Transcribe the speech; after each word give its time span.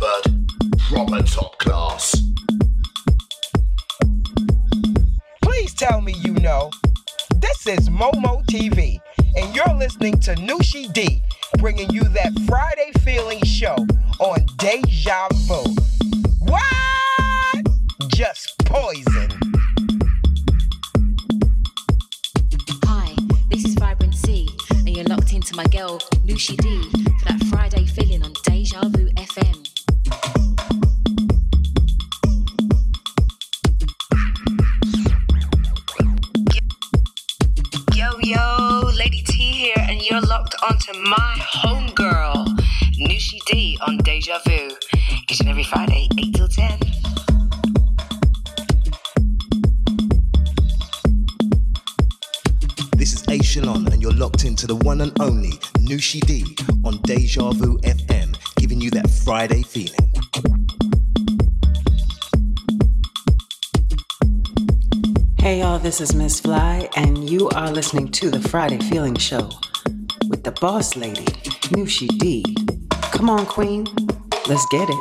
class, 0.00 0.22
that. 0.22 0.78
Proper 0.88 1.22
top 1.22 1.58
class. 1.58 2.16
Please 5.42 5.74
tell 5.74 6.00
me 6.00 6.14
you 6.24 6.34
know. 6.34 6.70
This 7.36 7.66
is 7.66 7.88
Momo 7.88 8.44
TV, 8.46 8.98
and 9.36 9.54
you're 9.54 9.74
listening 9.74 10.18
to 10.20 10.34
Noushii 10.36 10.92
D, 10.92 11.22
bringing 11.58 11.90
you 11.90 12.02
that 12.02 12.32
Friday 12.46 12.92
Feeling 13.00 13.42
Show 13.44 13.76
on 14.20 14.46
Deja 14.56 15.28
Vu. 15.46 15.62
What? 16.40 17.66
Just 18.08 18.54
poison. 18.64 19.30
Hi, 22.84 23.14
this 23.48 23.64
is 23.64 23.74
Vibrant 23.74 24.14
C, 24.14 24.48
and 24.70 24.96
you're 24.96 25.04
locked 25.04 25.32
into 25.32 25.54
my 25.56 25.64
girl, 25.64 25.98
Noushii 26.26 26.56
D, 26.58 27.09
to 68.12 68.30
the 68.30 68.40
Friday 68.48 68.78
Feeling 68.78 69.14
Show 69.14 69.50
with 70.28 70.42
the 70.42 70.50
boss 70.60 70.96
lady, 70.96 71.24
Noushii 71.70 72.08
D. 72.18 72.44
Come 73.12 73.30
on, 73.30 73.46
Queen, 73.46 73.86
let's 74.48 74.66
get 74.66 74.88
it. 74.88 74.96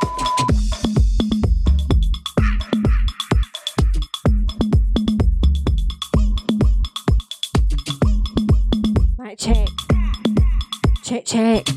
Check, 11.04 11.26
check. 11.26 11.68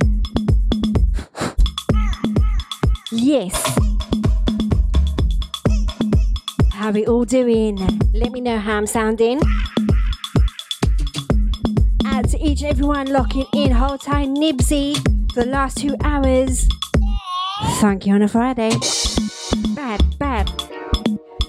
Yes. 3.10 3.78
How 6.72 6.90
we 6.90 7.06
all 7.06 7.24
doing? 7.24 7.76
Let 8.12 8.30
me 8.32 8.42
know 8.42 8.58
how 8.58 8.76
I'm 8.76 8.86
sounding. 8.86 9.40
Everyone 12.64 13.06
locking 13.06 13.46
in. 13.54 13.72
Hold 13.72 14.02
tight, 14.02 14.28
Nibsy, 14.28 14.94
for 15.32 15.44
the 15.44 15.50
last 15.50 15.78
two 15.78 15.96
hours. 16.02 16.68
Thank 17.80 18.06
you 18.06 18.14
on 18.14 18.22
a 18.22 18.28
Friday. 18.28 18.70
Bad, 19.74 20.18
bad. 20.18 20.50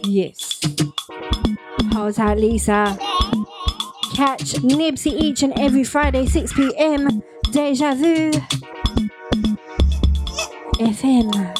Yes. 0.04 0.60
Hold 1.94 2.15
tight, 2.15 2.38
Lisa. 2.38 2.98
Catch 4.15 4.54
Nibsy 4.63 5.12
each 5.12 5.44
and 5.44 5.57
every 5.60 5.83
Friday, 5.83 6.25
6 6.25 6.54
pm. 6.54 7.21
Deja 7.51 7.94
Vu. 7.94 8.31
FM. 10.80 11.57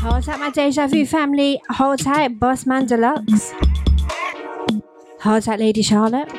Hold 0.00 0.24
tight, 0.24 0.40
my 0.40 0.50
Deja 0.50 0.86
Vu 0.86 1.04
family. 1.04 1.60
Hold 1.70 2.00
tight, 2.00 2.38
Bossman 2.40 2.88
Deluxe. 2.88 3.52
Hold 5.20 5.42
tight, 5.42 5.60
Lady 5.60 5.82
Charlotte. 5.82 6.30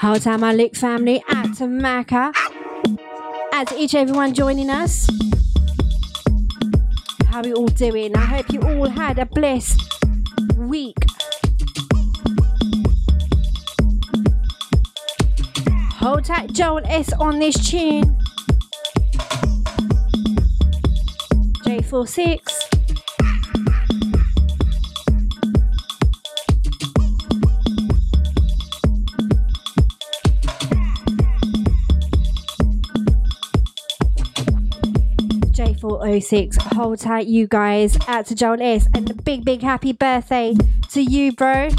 My 0.00 0.52
Lick 0.52 0.76
family. 0.76 1.24
Macca. 1.28 2.32
Out 3.52 3.66
to 3.66 3.76
each 3.76 3.96
everyone 3.96 4.32
joining 4.32 4.70
us. 4.70 5.08
How 7.26 7.40
are 7.40 7.46
you 7.46 7.54
all 7.54 7.66
doing? 7.66 8.14
I 8.14 8.20
hope 8.20 8.52
you 8.52 8.60
all 8.60 8.88
had 8.88 9.18
a 9.18 9.26
blessed 9.26 9.80
week. 10.56 10.96
Hold 15.94 16.24
tight, 16.24 16.52
Joel 16.52 16.82
S 16.84 17.12
on 17.14 17.40
this 17.40 17.68
tune. 17.68 18.04
J46. 21.66 22.57
J406. 35.98 36.74
Hold 36.74 36.98
tight, 36.98 37.26
you 37.26 37.46
guys. 37.46 37.96
Out 38.06 38.26
to 38.26 38.34
Joel 38.34 38.62
S. 38.62 38.86
And 38.94 39.10
a 39.10 39.14
big, 39.14 39.44
big 39.44 39.62
happy 39.62 39.92
birthday 39.92 40.54
to 40.90 41.02
you, 41.02 41.32
bro. 41.32 41.70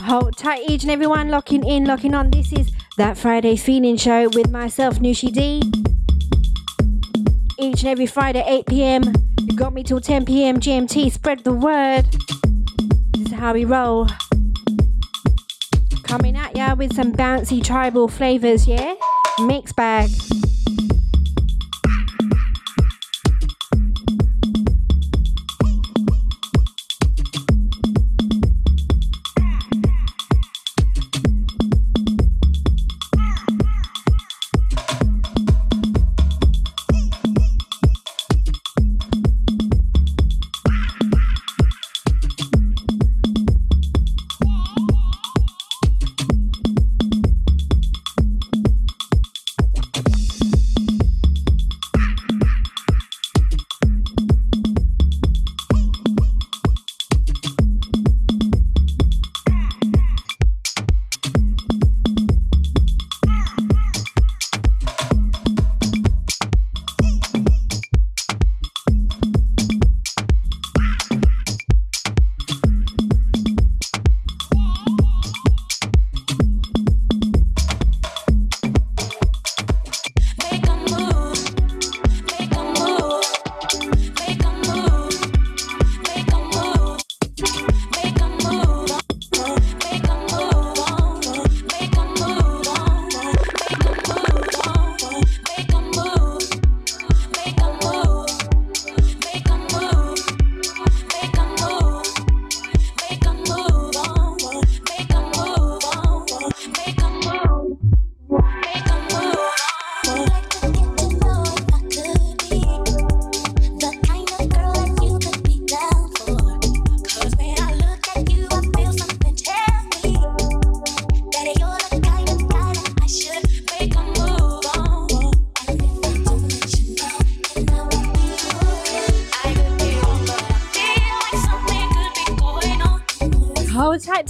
Hold 0.00 0.36
tight, 0.36 0.62
each 0.68 0.82
and 0.82 0.90
everyone 0.90 1.28
locking 1.28 1.66
in, 1.66 1.84
locking 1.84 2.14
on. 2.14 2.30
This 2.30 2.52
is 2.52 2.70
that 2.96 3.18
Friday 3.18 3.56
feeling 3.56 3.96
show 3.96 4.28
with 4.28 4.50
myself, 4.50 4.98
Noushii 4.98 5.32
D. 5.32 5.62
Each 7.58 7.80
and 7.80 7.88
every 7.88 8.06
Friday, 8.06 8.44
8 8.46 8.66
pm. 8.66 9.02
You 9.42 9.56
got 9.56 9.72
me 9.72 9.82
till 9.82 10.00
10 10.00 10.24
pm 10.24 10.60
GMT. 10.60 11.10
Spread 11.10 11.44
the 11.44 11.52
word. 11.52 12.04
This 13.12 13.26
is 13.26 13.32
how 13.32 13.52
we 13.52 13.64
roll. 13.64 14.08
Coming 16.04 16.36
at 16.36 16.56
ya 16.56 16.74
with 16.74 16.94
some 16.94 17.12
bouncy 17.12 17.64
tribal 17.64 18.08
flavors, 18.08 18.66
yeah? 18.68 18.94
Mix 19.40 19.72
bag. 19.72 20.10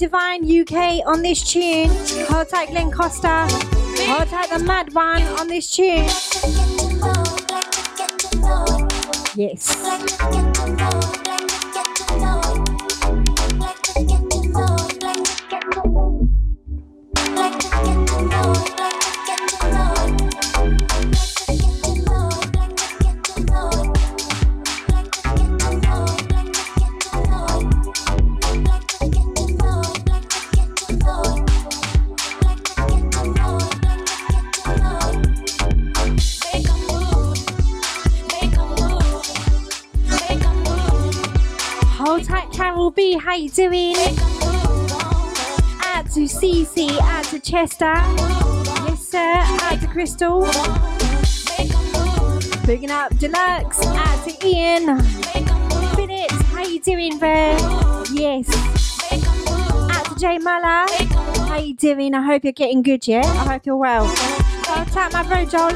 Divine 0.06 0.44
UK 0.44 1.04
on 1.04 1.20
this 1.20 1.42
tune. 1.42 1.88
Hold 2.28 2.48
tight 2.48 2.68
Glenn 2.68 2.92
Costa. 2.92 3.48
Hold 4.06 4.28
tight 4.28 4.50
the 4.50 4.60
Mad 4.60 4.94
One 4.94 5.22
on 5.40 5.48
this 5.48 5.68
tune. 5.68 6.06
Yes. 9.34 9.75
How 43.36 43.42
you 43.42 43.50
doing? 43.50 43.94
Out 45.84 46.06
to 46.14 46.24
Cece, 46.24 46.98
out 47.00 47.24
to 47.24 47.38
Chester. 47.38 47.92
Yes 48.86 49.08
sir, 49.08 49.34
out 49.44 49.78
to 49.78 49.86
Crystal. 49.88 50.40
Bringing 52.64 52.90
up 52.90 53.14
Deluxe, 53.18 53.84
out 53.84 54.26
to 54.26 54.46
Ian. 54.46 55.02
Phillips, 55.96 56.42
how 56.46 56.64
you 56.64 56.80
doing 56.80 57.18
there? 57.18 57.58
Yes. 58.10 58.48
Out 59.90 60.06
to 60.06 60.14
Jay 60.18 60.38
Muller. 60.38 60.86
How 61.46 61.58
you 61.58 61.74
doing? 61.74 62.14
I 62.14 62.22
hope 62.22 62.42
you're 62.42 62.54
getting 62.54 62.80
good, 62.80 63.06
yeah? 63.06 63.20
I 63.20 63.52
hope 63.52 63.66
you're 63.66 63.76
well. 63.76 64.06
Hold 64.06 64.88
tight 64.88 65.12
my 65.12 65.22
bro 65.22 65.44
Joel 65.44 65.74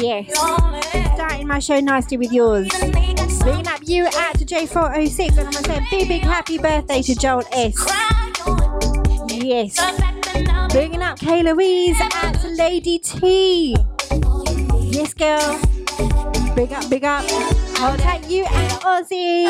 Yes. 0.00 0.34
Starting 1.14 1.46
my 1.46 1.60
show 1.60 1.78
nicely 1.78 2.16
with 2.16 2.32
yours. 2.32 2.68
Bringing 3.40 3.68
up 3.68 3.80
you 3.84 4.06
out 4.06 4.27
J406 4.48 5.28
and 5.28 5.40
I'm 5.40 5.52
gonna 5.52 5.66
say 5.66 5.76
a 5.76 5.86
big 5.90 6.08
big 6.08 6.22
happy 6.22 6.56
birthday 6.56 7.02
to 7.02 7.14
Joel 7.14 7.42
S. 7.52 7.76
Yes. 9.28 9.76
Bringing 10.72 11.02
up 11.02 11.18
Kay 11.18 11.42
Louise 11.42 11.98
to 11.98 12.48
Lady 12.56 12.98
T. 12.98 13.76
Yes, 14.80 15.12
girl. 15.12 15.60
Big 16.56 16.72
up, 16.72 16.88
big 16.88 17.04
up. 17.04 17.26
Hold 17.76 17.98
tight 17.98 18.26
you 18.26 18.46
and 18.46 18.72
Ozzy. 18.80 19.44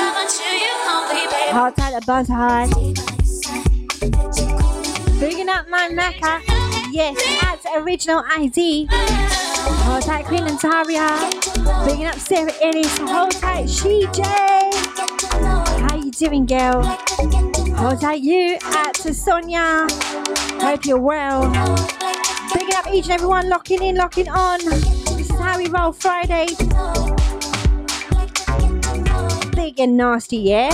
Hold 1.53 1.77
tight 1.77 1.95
the 1.95 2.05
Buzz 2.05 2.27
Hard. 2.27 2.71
Bringing 5.21 5.49
up 5.49 5.69
my 5.69 5.89
Macca. 5.91 6.43
Yes, 6.91 7.63
to 7.63 7.83
Original 7.83 8.25
ID. 8.37 8.89
Hold 8.91 10.03
tight 10.03 10.25
Queen 10.25 10.43
and 10.43 10.59
Taria. 10.59 11.85
Bringing 11.85 12.07
up 12.07 12.17
Sarah 12.17 12.51
Ellis. 12.61 12.99
Hold 12.99 13.31
tight. 13.31 13.69
How 13.69 14.58
doing, 16.19 16.47
girl? 16.47 16.83
Hold 17.77 18.01
tight 18.01 18.23
you 18.23 18.59
out 18.63 18.95
to 18.97 19.15
Sonia. 19.15 19.87
Hope 20.61 20.85
you're 20.85 20.99
well. 20.99 21.43
Bringing 22.53 22.75
up 22.75 22.89
each 22.93 23.05
and 23.05 23.13
everyone 23.13 23.49
locking 23.49 23.83
in, 23.85 23.95
locking 23.95 24.29
on. 24.29 24.59
This 24.65 25.31
is 25.31 25.39
how 25.39 25.59
we 25.59 25.69
roll 25.69 25.93
Friday. 25.93 26.47
Big 29.55 29.79
and 29.79 29.97
nasty, 29.97 30.39
yeah? 30.39 30.71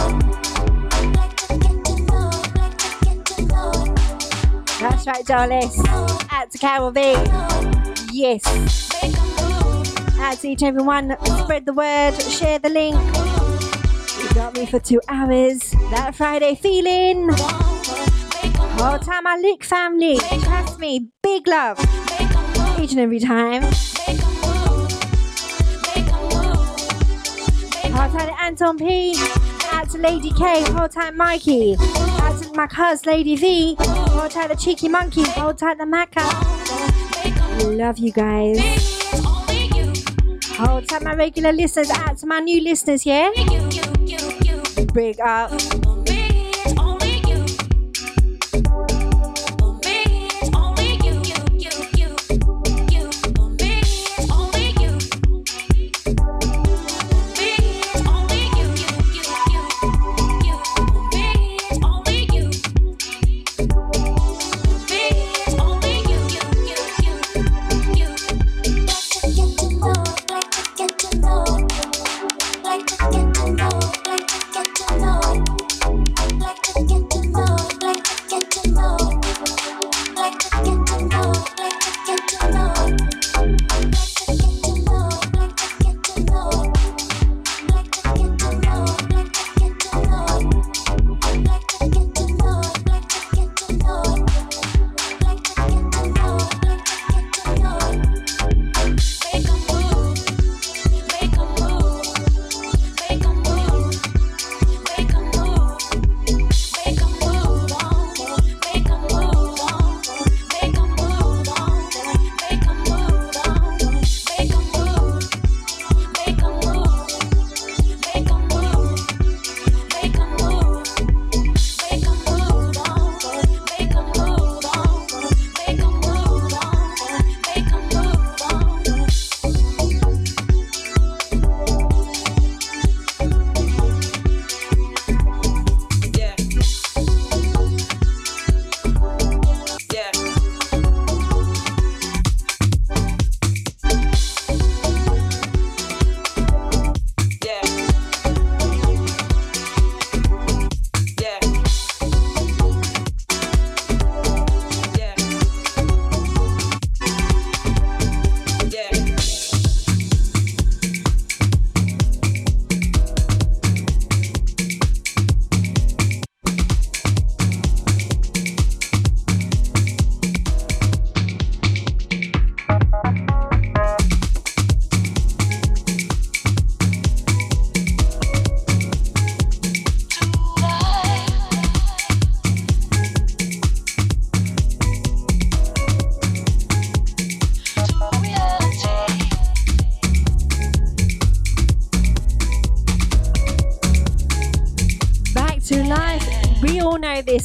That's 4.81 5.07
right, 5.07 5.25
Darlis. 5.27 5.77
Out 6.33 6.51
to 6.53 6.59
Carol 6.59 6.91
B. 6.91 7.15
Yes. 8.13 8.43
To 10.41 10.49
each 10.49 10.63
and 10.63 10.69
everyone. 10.69 11.17
Spread 11.43 11.67
the 11.67 11.75
word, 11.75 12.15
share 12.23 12.59
the 12.59 12.71
link. 12.71 13.24
Got 14.35 14.55
me 14.55 14.67
for 14.67 14.81
two 14.81 15.01
hours. 15.09 15.71
That 15.91 16.15
Friday 16.17 16.57
feeling. 16.57 17.29
Whole 18.77 18.99
time 18.99 19.27
I 19.29 19.39
lick 19.41 19.63
family. 19.63 20.19
Trust 20.19 20.81
me, 20.81 21.09
big 21.23 21.47
love. 21.47 21.79
Each 22.81 22.91
and 22.91 23.01
every 23.01 23.21
time. 23.21 23.63
Tight 28.15 28.27
to 28.27 28.43
Anton 28.43 28.77
P. 28.77 29.15
Out 29.73 29.89
to 29.91 29.99
Lady 29.99 30.33
K. 30.33 30.63
Hold 30.73 30.91
tight 30.91 31.15
Mikey. 31.15 31.77
Out 31.79 32.43
to 32.43 32.53
my 32.55 32.67
cuz 32.67 33.07
Lady 33.07 33.37
V. 33.37 33.77
Hold 33.79 34.33
tight 34.33 34.49
the 34.49 34.57
Cheeky 34.57 34.89
Monkey. 34.89 35.23
Hold 35.23 35.59
tight 35.59 35.79
the 35.79 35.85
Macca. 35.85 36.25
Love 37.79 37.99
you 37.99 38.11
guys. 38.11 38.59
Hold 40.59 40.89
tight 40.89 41.03
my 41.03 41.15
regular 41.15 41.53
listeners. 41.53 41.91
Out 41.91 42.19
to 42.19 42.27
my 42.27 42.41
new 42.41 42.61
listeners, 42.61 43.07
yeah? 43.07 43.31
Big 44.95 45.19
up. 45.19 45.84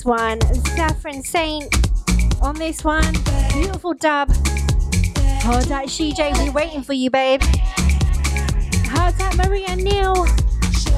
One. 0.10 0.42
Saffron 0.76 1.22
Saint 1.22 1.72
on 2.42 2.56
this 2.56 2.84
one. 2.84 3.14
Beautiful 3.54 3.94
dub. 3.94 4.30
Hold 5.44 5.66
that 5.66 5.86
CJ, 5.86 6.44
we 6.44 6.50
waiting 6.50 6.82
for 6.82 6.94
you, 6.94 7.12
babe. 7.12 7.42
How's 8.88 9.16
that 9.20 9.36
Maria 9.38 9.76
Neil? 9.76 10.26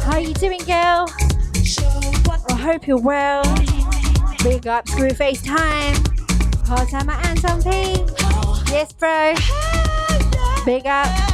How 0.04 0.18
you 0.18 0.34
doing, 0.34 0.60
girl? 0.60 1.10
I 2.50 2.58
hope 2.58 2.88
you're 2.88 3.02
well. 3.02 3.44
Big 4.44 4.66
up 4.66 4.88
Screw 4.88 5.10
FaceTime. 5.10 5.98
How's 6.66 6.92
that 6.92 7.06
my 7.06 7.16
Anton 7.24 7.62
P? 7.62 8.72
Yes, 8.72 8.94
bro. 8.94 9.34
Big 10.66 10.88
up. 10.88 11.31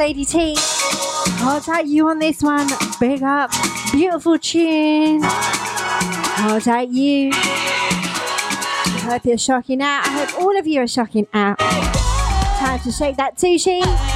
Lady 0.00 0.24
T. 0.24 0.56
Hold 1.42 1.62
tight 1.62 1.86
you 1.86 2.08
on 2.08 2.20
this 2.20 2.42
one. 2.42 2.66
Big 2.98 3.22
up. 3.22 3.50
Beautiful 3.92 4.38
tune. 4.38 5.20
Hold 5.22 6.62
tight 6.62 6.88
you. 6.88 7.28
I 7.34 9.00
hope 9.02 9.26
you're 9.26 9.36
shocking 9.36 9.82
out. 9.82 10.06
I 10.06 10.24
hope 10.24 10.40
all 10.40 10.58
of 10.58 10.66
you 10.66 10.80
are 10.80 10.86
shocking 10.86 11.26
out. 11.34 11.58
Time 11.58 12.80
to 12.80 12.90
shake 12.90 13.18
that 13.18 13.36
sushi. 13.36 14.09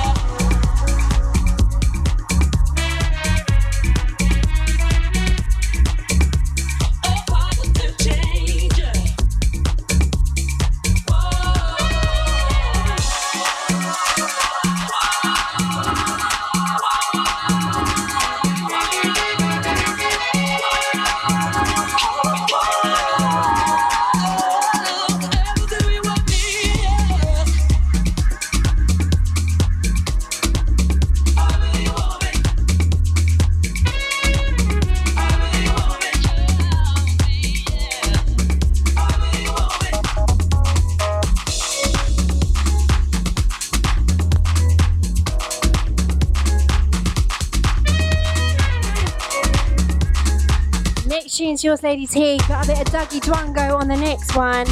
Yours, 51.64 51.83
Lady 51.83 52.06
T. 52.06 52.37
Got 52.47 52.64
a 52.64 52.68
bit 52.68 52.80
of 52.80 52.92
Dougie 52.92 53.21
Dwango 53.21 53.75
on 53.75 53.88
the 53.88 53.97
next 53.97 54.37
one. 54.37 54.66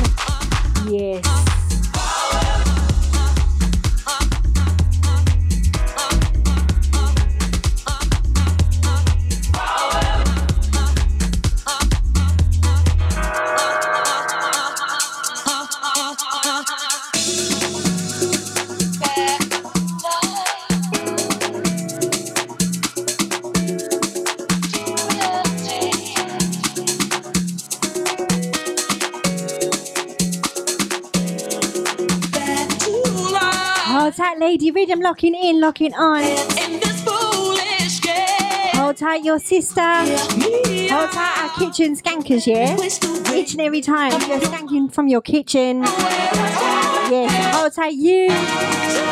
Yes. 0.93 1.52
Locking 35.13 35.35
in, 35.35 35.61
locking 35.61 35.93
on. 35.93 36.23
Hold 38.73 38.97
tight 38.97 39.23
your 39.23 39.39
sister. 39.39 39.83
Hold 39.83 41.11
tight 41.11 41.39
our 41.39 41.51
kitchen 41.59 41.95
skankers, 41.95 42.47
yeah? 42.47 42.75
Each 43.35 43.53
and 43.53 43.61
every 43.61 43.83
time 43.83 44.13
you're 44.13 44.41
skanking 44.41 44.91
from 44.91 45.09
your 45.09 45.21
kitchen. 45.21 45.83
Yes, 47.13 47.55
hold 47.55 47.75
tight 47.75 47.93
you. 47.93 49.12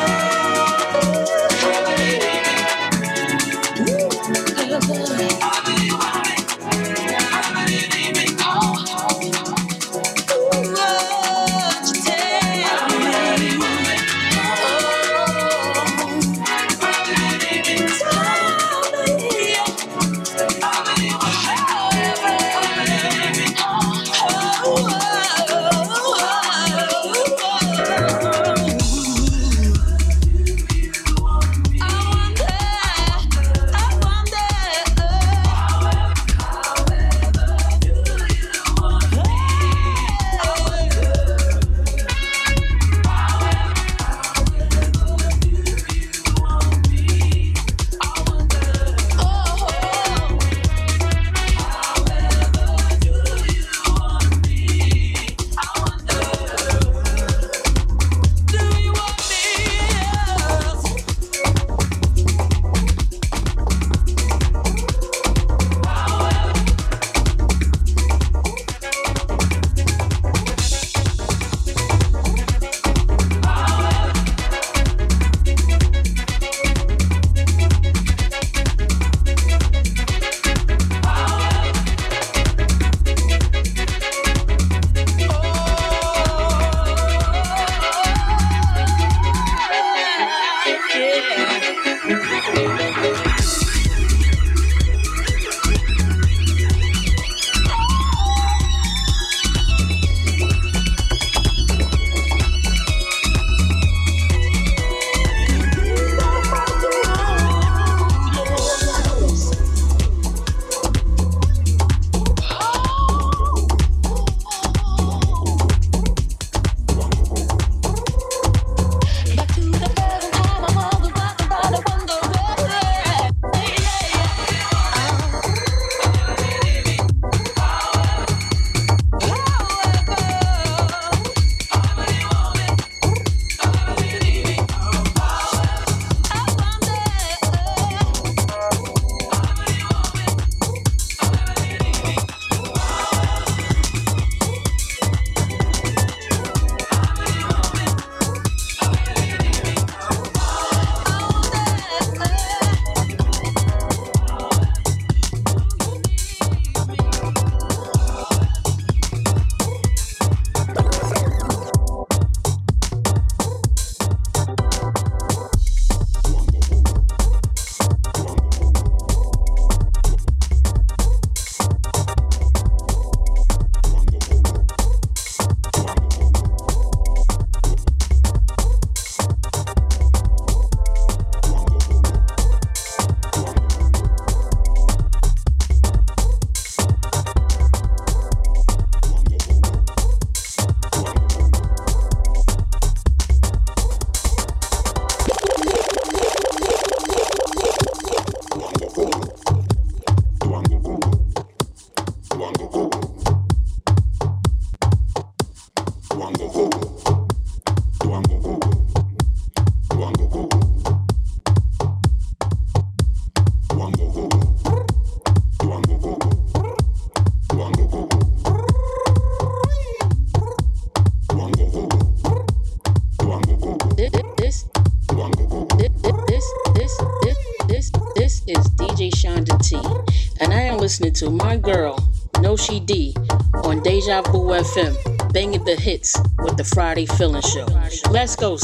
Listening 231.00 231.14
to 231.14 231.44
my 231.44 231.56
girl, 231.56 231.96
Noushii 232.34 232.84
D, 232.84 233.16
on 233.64 233.82
Deja 233.82 234.20
Vu 234.20 234.50
FM, 234.50 235.32
banging 235.32 235.64
the 235.64 235.74
hits 235.74 236.14
with 236.40 236.58
the 236.58 236.64
Friday 236.64 237.06
Feeling 237.06 237.40
Show. 237.40 237.64
Let's 238.10 238.36
go, 238.36 238.58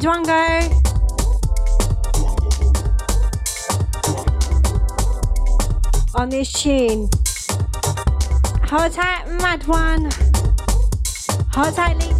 Dwango. 0.00 0.40
On 6.14 6.30
this 6.30 6.50
tune. 6.54 7.10
Hold 8.70 8.92
tight, 8.92 9.26
Mad 9.42 9.66
One. 9.66 10.10
Hold 11.52 11.74
tight, 11.74 11.98
Lady 11.98 12.14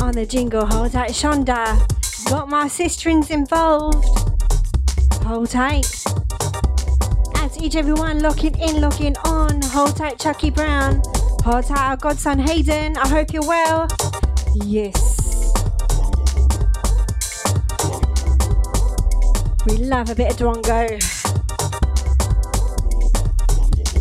On 0.00 0.12
the 0.12 0.26
jingle, 0.28 0.66
hold 0.66 0.90
tight, 0.90 1.10
Shonda. 1.10 1.78
Got 2.28 2.48
my 2.48 2.66
sisterins 2.66 3.30
involved. 3.30 4.04
Hold 5.24 5.50
tight. 5.50 5.86
As 7.36 7.56
each 7.62 7.76
everyone 7.76 8.18
locking 8.18 8.58
in, 8.58 8.80
locking 8.80 9.16
on. 9.18 9.62
Hold 9.62 9.94
tight, 9.94 10.18
Chucky 10.18 10.50
Brown. 10.50 11.00
Hold 11.44 11.64
tight, 11.64 11.90
our 11.90 11.96
godson 11.96 12.38
Hayden. 12.38 12.96
I 12.96 13.08
hope 13.08 13.32
you're 13.32 13.46
well. 13.46 13.88
Yes. 14.64 15.16
We 19.66 19.78
love 19.78 20.10
a 20.10 20.14
bit 20.14 20.30
of 20.32 20.36
Drongo. 20.36 20.88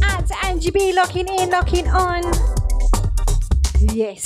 At 0.03 0.45
Angie 0.45 0.71
B, 0.71 0.93
locking 0.93 1.27
in, 1.27 1.49
locking 1.49 1.87
on. 1.87 2.23
Yes. 3.79 4.25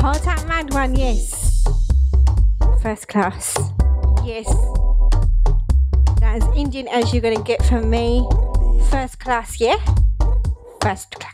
Hold 0.00 0.22
tight, 0.22 0.46
Mad 0.46 0.72
One. 0.72 0.94
Yes. 0.94 1.64
First 2.82 3.08
class. 3.08 3.56
Yes. 4.24 4.46
That 6.20 6.36
is 6.36 6.44
Indian 6.56 6.86
as 6.88 7.12
you're 7.12 7.22
gonna 7.22 7.42
get 7.42 7.64
from 7.64 7.90
me. 7.90 8.28
First 8.90 9.18
class, 9.18 9.60
yeah? 9.60 9.78
First 10.82 11.10
class. 11.12 11.25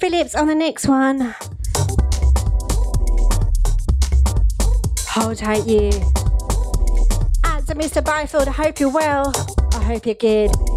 Phillips 0.00 0.34
on 0.34 0.46
the 0.46 0.54
next 0.54 0.88
one. 0.88 1.34
Hold 5.10 5.36
tight, 5.36 5.66
you. 5.66 5.90
And 7.44 7.66
to 7.66 7.74
Mr. 7.74 8.02
Byfield, 8.02 8.48
I 8.48 8.52
hope 8.52 8.80
you're 8.80 8.88
well. 8.88 9.30
I 9.74 9.82
hope 9.82 10.06
you're 10.06 10.14
good. 10.14 10.69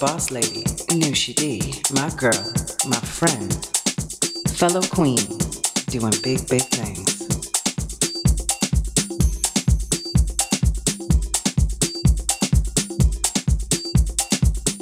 Boss 0.00 0.30
lady, 0.30 0.62
Noushii 0.94 1.34
D, 1.34 1.82
my 1.92 2.08
girl, 2.10 2.52
my 2.86 3.00
friend, 3.00 3.52
fellow 4.56 4.80
queen, 4.80 5.18
doing 5.88 6.12
big, 6.22 6.46
big 6.48 6.62
things. 6.70 7.18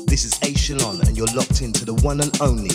This 0.05 0.25
is 0.25 0.35
A 0.43 0.53
Shalon, 0.53 1.01
and 1.09 1.17
you're 1.17 1.27
locked 1.35 1.63
into 1.63 1.87
the 1.87 1.95
one 2.03 2.21
and 2.21 2.39
only 2.43 2.66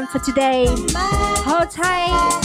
time 0.00 0.20
for 0.20 0.24
today. 0.24 0.66
Hold 0.66 1.70
tight. 1.70 2.40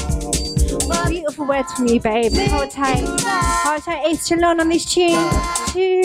Beautiful 1.08 1.48
words 1.48 1.72
from 1.74 1.88
you, 1.88 2.00
babe. 2.00 2.34
Hold 2.34 2.72
tight. 2.72 3.04
Hold 3.06 3.84
tight, 3.84 4.08
Ace 4.08 4.30
Shalon 4.30 4.60
on 4.60 4.70
this 4.70 4.86
tune. 4.86 5.30
Two. 5.70 6.02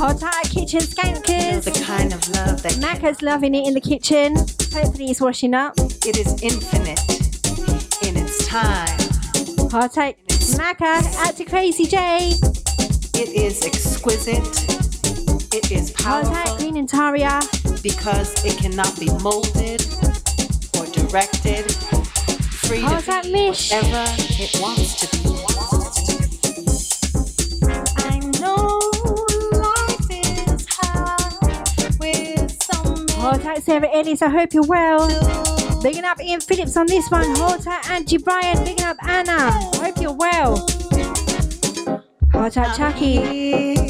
Hold 0.00 0.20
tight, 0.20 0.44
kitchen 0.44 0.80
skankers. 0.80 1.64
The 1.64 1.84
kind 1.84 2.12
of 2.12 2.28
love 2.30 2.62
that 2.62 2.72
Macca's 2.80 3.22
loving 3.22 3.54
it 3.54 3.66
in 3.66 3.74
the 3.74 3.80
kitchen. 3.80 4.36
Hopefully, 4.72 5.06
he's 5.06 5.20
washing 5.20 5.54
up. 5.54 5.74
it 5.78 6.16
is 6.16 6.42
infinite 6.42 7.00
in 8.02 8.16
its 8.16 8.46
time. 8.46 8.98
Hold 9.70 9.92
tight, 9.92 10.16
Macca. 10.26 11.04
Uh, 11.04 11.26
Out 11.28 11.36
to 11.36 11.44
Crazy 11.44 11.86
J. 11.86 12.32
It 13.14 13.28
is 13.28 13.64
exquisite. 13.64 14.42
It 15.54 15.70
is 15.70 15.90
powerful. 15.92 16.34
Hold 16.34 16.46
tight, 16.46 16.58
Green 16.58 16.76
and 16.78 16.88
Taria. 16.88 17.40
because 17.82 18.44
it 18.44 18.56
cannot 18.58 18.98
be 18.98 19.06
molded 19.22 19.81
directed. 21.12 21.70
Free 22.64 22.80
Hold 22.80 23.00
to 23.00 23.06
tight, 23.06 23.24
be 23.24 23.32
Mish. 23.32 23.70
whatever 23.70 24.04
it 24.18 24.60
wants 24.62 24.94
to 25.00 25.06
be. 25.18 25.28
I 27.98 28.18
know 28.40 28.80
life 29.52 30.08
is 30.10 30.66
hard 30.70 31.98
with 32.00 32.62
so 32.62 32.94
many 32.94 33.12
Hold 33.12 33.42
tight, 33.42 33.62
Sarah 33.62 33.90
Ellis. 33.92 34.22
I 34.22 34.30
hope 34.30 34.54
you're 34.54 34.64
well. 34.66 35.06
Bigging 35.82 36.04
up 36.04 36.18
Ian 36.18 36.40
Phillips 36.40 36.78
on 36.78 36.86
this 36.86 37.10
one. 37.10 37.34
Hold 37.36 37.62
tight, 37.62 37.90
Angie 37.90 38.16
Bryan. 38.16 38.64
Bigging 38.64 38.86
up 38.86 38.96
Anna. 39.02 39.32
I 39.32 39.70
Hope 39.82 40.00
you're 40.00 40.14
well. 40.14 40.66
Hold 42.32 42.52
tight, 42.52 42.74
Chucky. 42.74 43.81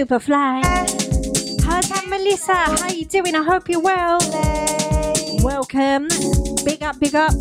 Superfly. 0.00 0.62
Hold 1.62 1.82
tight, 1.82 2.08
Melissa. 2.08 2.54
How 2.54 2.88
you 2.88 3.04
doing? 3.04 3.34
I 3.34 3.42
hope 3.42 3.68
you're 3.68 3.82
well. 3.82 4.18
Welcome. 5.42 6.08
Big 6.64 6.82
up, 6.82 6.98
big 6.98 7.14
up. 7.14 7.34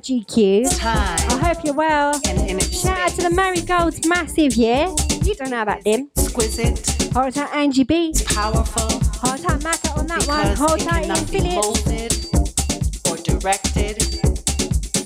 GQ. 0.00 0.78
Hi. 0.80 1.16
I 1.28 1.38
hope 1.46 1.64
you're 1.64 1.74
well. 1.74 2.14
Shout 2.22 2.98
out 2.98 3.10
to 3.12 3.22
the 3.22 3.30
Marigolds 3.30 4.06
Massive, 4.06 4.54
yeah? 4.54 4.94
You 5.22 5.34
don't 5.34 5.50
know 5.50 5.62
about 5.62 5.84
them. 5.84 6.10
Exquisite. 6.16 7.12
Hold 7.12 7.34
tight, 7.34 7.54
Angie 7.54 7.84
B. 7.84 8.08
It's 8.08 8.22
powerful. 8.22 8.88
Hold 9.20 9.42
tight, 9.42 9.62
Matter 9.62 9.90
on 9.98 10.06
that 10.06 10.26
one. 10.26 10.56
Hold 10.56 10.80
tight, 10.80 11.06
Ian 11.06 11.16
Phillips. 11.26 11.54
Molded 11.54 12.12
or 13.08 13.16
directed. 13.38 13.96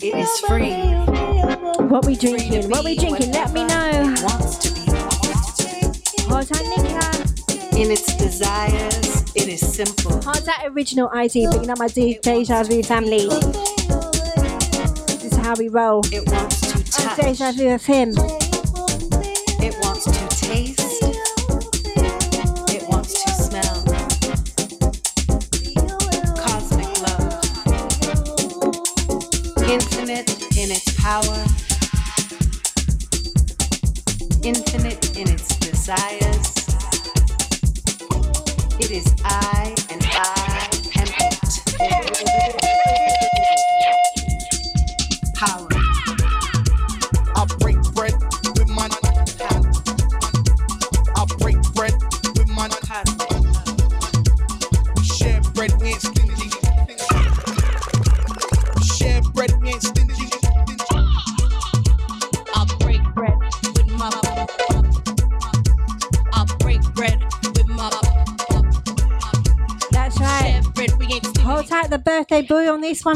It 0.03 0.15
is 0.15 0.39
free. 0.41 0.73
What 1.89 2.07
we 2.07 2.15
drinking? 2.15 2.71
What 2.71 2.85
we 2.85 2.97
drinking? 2.97 3.33
Let 3.33 3.53
me 3.53 3.65
know. 3.65 4.15
Hold 6.29 6.47
tight, 6.47 6.67
Nika. 6.69 7.77
In 7.77 7.91
its 7.91 8.15
desires, 8.17 9.25
it 9.35 9.49
is 9.49 9.61
simple. 9.61 10.13
Hold 10.23 10.45
tight, 10.45 10.67
original 10.69 11.11
IT. 11.13 11.33
Picking 11.33 11.71
up 11.71 11.79
my 11.79 11.89
DJ 11.89 12.47
Jazzy 12.47 12.87
family 12.87 13.74
how 15.45 15.55
we 15.57 15.69
roll. 15.69 16.01
It 16.11 16.27
wants 16.31 16.61
to 16.61 16.85
touch. 16.85 17.19
On 17.21 17.55
Deja 17.55 18.44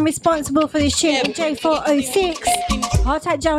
responsible 0.08 0.66
for 0.66 0.78
this 0.78 0.98
tune 0.98 1.16
in 1.16 1.32
J406. 1.34 3.04
Hard 3.04 3.26
at 3.26 3.42
Joe 3.42 3.58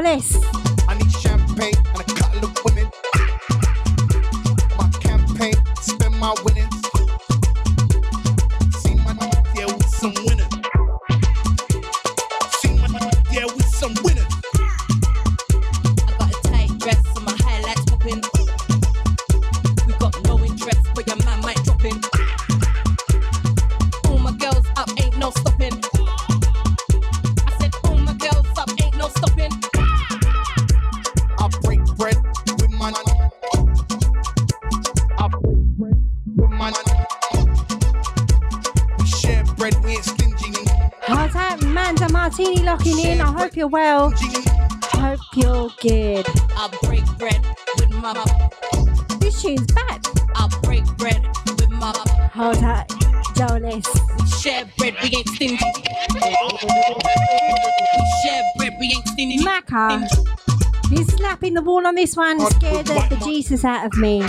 on 61.90 61.96
this 61.96 62.16
one 62.16 62.40
scared 62.52 62.86
the, 62.86 63.08
the 63.10 63.16
Jesus 63.26 63.66
out 63.66 63.84
of 63.84 63.98
me. 63.98 64.20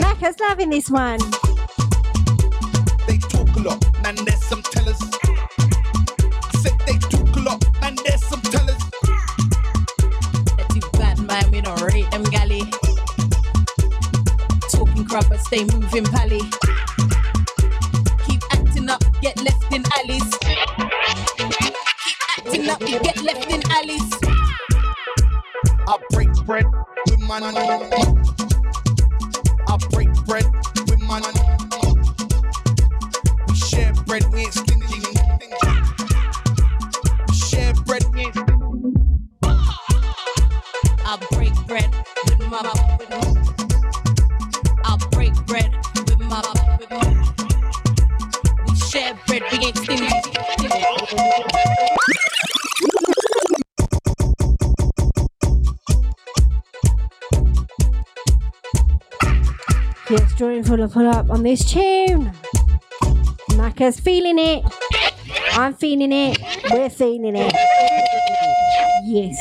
Mac 0.00 0.22
is 0.22 0.40
loving 0.40 0.70
this 0.70 0.88
one. 0.88 1.20
put 60.90 61.06
up 61.06 61.30
on 61.30 61.42
this 61.44 61.64
tune. 61.70 62.32
Macca's 63.50 64.00
feeling 64.00 64.38
it. 64.38 64.64
I'm 65.52 65.74
feeling 65.74 66.12
it. 66.12 66.38
We're 66.70 66.90
feeling 66.90 67.36
it. 67.36 67.52
Yes. 69.04 69.38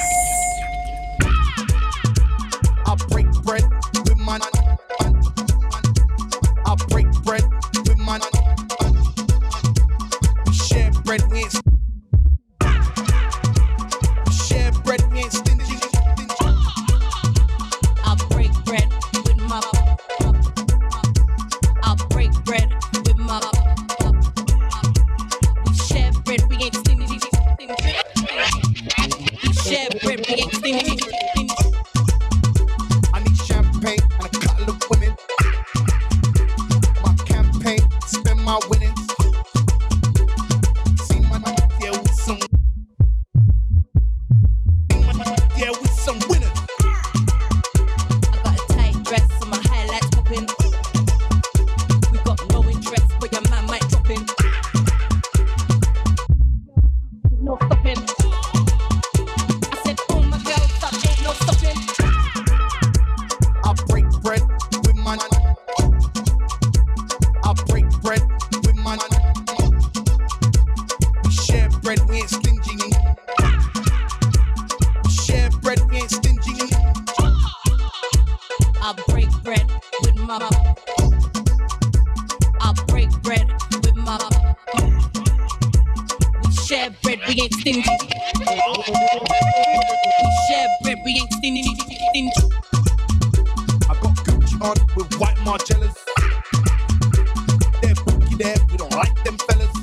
Stingy. 92.19 92.31
I 93.89 93.93
got 94.01 94.15
Gucci 94.25 94.61
on 94.61 94.75
with 94.97 95.13
white 95.19 95.37
Margielas. 95.37 95.95
They're 97.81 97.95
bookie 97.95 98.35
there, 98.35 98.57
we 98.69 98.77
don't 98.77 98.91
like 98.93 99.23
them 99.23 99.37
fellas. 99.47 99.73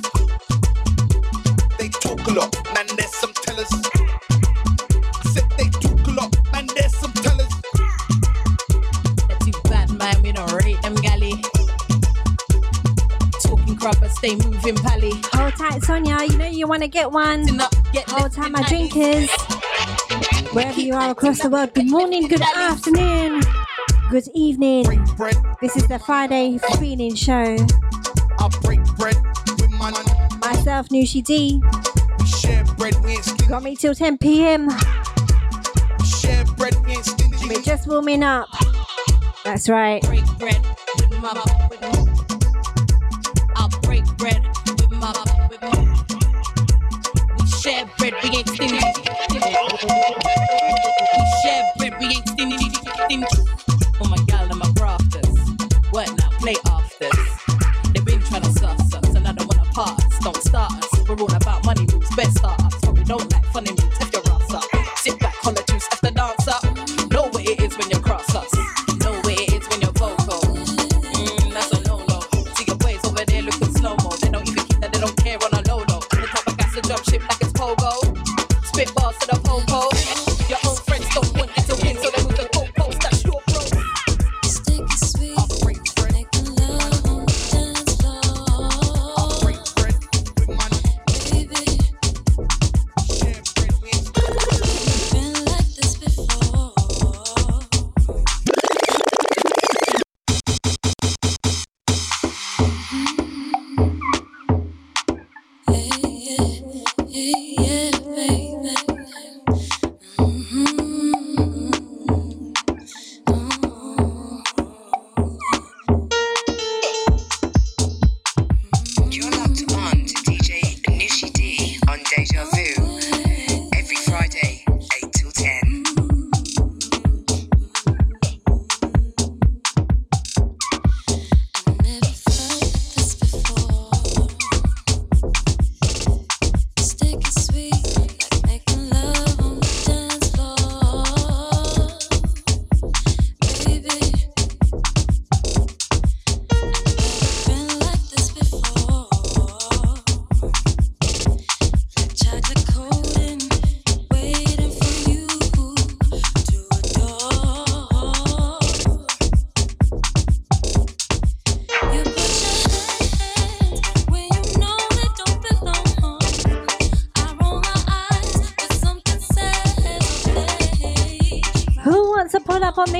They 1.78 1.88
talk 1.88 2.20
a 2.26 2.32
lot, 2.32 2.54
man, 2.74 2.86
there's 2.96 3.14
some 3.14 3.32
tellers. 3.32 3.70
I 3.72 5.30
said 5.32 5.50
they 5.56 5.68
talk 5.80 6.06
a 6.06 6.10
lot, 6.10 6.36
man, 6.52 6.66
there's 6.76 6.94
some 6.96 7.12
tellers. 7.12 7.52
They're 9.28 9.38
too 9.38 9.58
bad, 9.70 9.90
man, 9.92 10.22
we 10.22 10.32
don't 10.32 10.52
rate 10.52 10.82
them 10.82 10.94
galley. 10.96 11.42
Talking 13.42 13.76
crap, 13.76 13.98
but 13.98 14.10
stay 14.10 14.34
moving, 14.34 14.76
pally. 14.76 15.12
Hold 15.32 15.56
tight, 15.56 15.82
Sonia. 15.82 16.22
You 16.24 16.36
know 16.36 16.48
you 16.48 16.66
want 16.66 16.82
to 16.82 16.88
get 16.88 17.10
one. 17.10 17.46
Hold 18.08 18.32
tight, 18.32 18.50
my 18.50 18.62
drinkers. 18.68 19.55
Wherever 20.56 20.80
you 20.80 20.94
are 20.94 21.10
across 21.10 21.42
the 21.42 21.50
world, 21.50 21.74
good 21.74 21.90
morning, 21.90 22.28
good 22.28 22.40
afternoon, 22.40 23.42
good 24.10 24.26
evening. 24.34 24.84
This 25.60 25.76
is 25.76 25.86
the 25.86 25.98
Friday 25.98 26.58
Feeling 26.78 27.14
Show. 27.14 27.58
Myself, 30.40 30.88
Noushii 30.88 31.22
D. 31.22 31.60
Got 33.46 33.64
me 33.64 33.76
till 33.76 33.94
10 33.94 34.16
p.m. 34.16 34.68
We're 37.46 37.60
just 37.60 37.86
warming 37.86 38.22
up. 38.22 38.48
That's 39.44 39.68
right. 39.68 40.02
Bread, 47.98 48.14
we 48.22 48.30
ain't 48.30 48.48
stingy. 48.48 50.45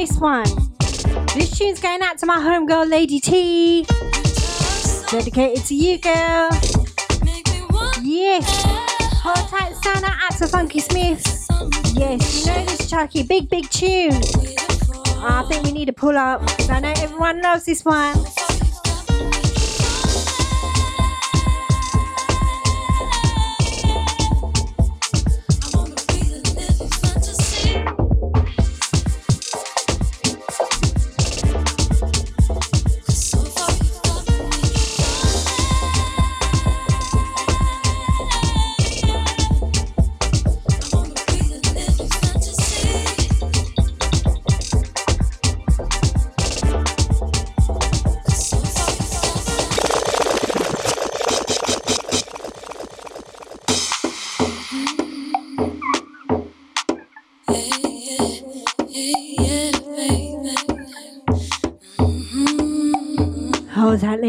This 0.06 0.18
one? 0.18 0.46
This 1.34 1.58
tune's 1.58 1.80
going 1.80 2.00
out 2.02 2.18
to 2.18 2.26
my 2.26 2.36
homegirl, 2.36 2.88
Lady 2.88 3.18
T. 3.18 3.84
Dedicated 5.10 5.64
to 5.64 5.74
you, 5.74 5.98
girl. 5.98 6.48
Yes. 8.02 8.44
Hold 9.22 9.48
tight, 9.48 9.74
Sana, 9.82 10.14
out 10.22 10.38
to 10.38 10.46
Funky 10.46 10.80
Smith. 10.80 11.24
Yes, 11.94 12.46
you 12.46 12.52
know 12.52 12.64
this 12.66 12.88
Chucky, 12.88 13.22
big, 13.24 13.48
big 13.48 13.68
tune. 13.70 14.20
Ah, 15.18 15.44
I 15.44 15.48
think 15.48 15.64
we 15.64 15.72
need 15.72 15.86
to 15.86 15.92
pull 15.92 16.16
up. 16.16 16.42
I 16.70 16.80
know 16.80 16.92
everyone 16.98 17.42
loves 17.42 17.64
this 17.64 17.84
one. 17.84 18.16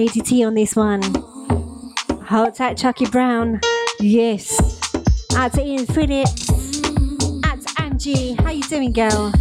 On 0.08 0.53
this 0.53 0.74
one. 0.74 1.01
Hold 2.28 2.55
tight, 2.55 2.78
Chucky 2.78 3.05
Brown. 3.08 3.60
Yes. 3.99 4.58
Out 5.36 5.51
to 5.53 5.62
Ian 5.62 5.86
Phillips. 5.86 6.49
Out 7.43 7.62
to 7.62 7.82
Angie. 7.82 8.34
How 8.36 8.51
you 8.51 8.64
doing, 8.64 8.93
girl? 8.93 9.34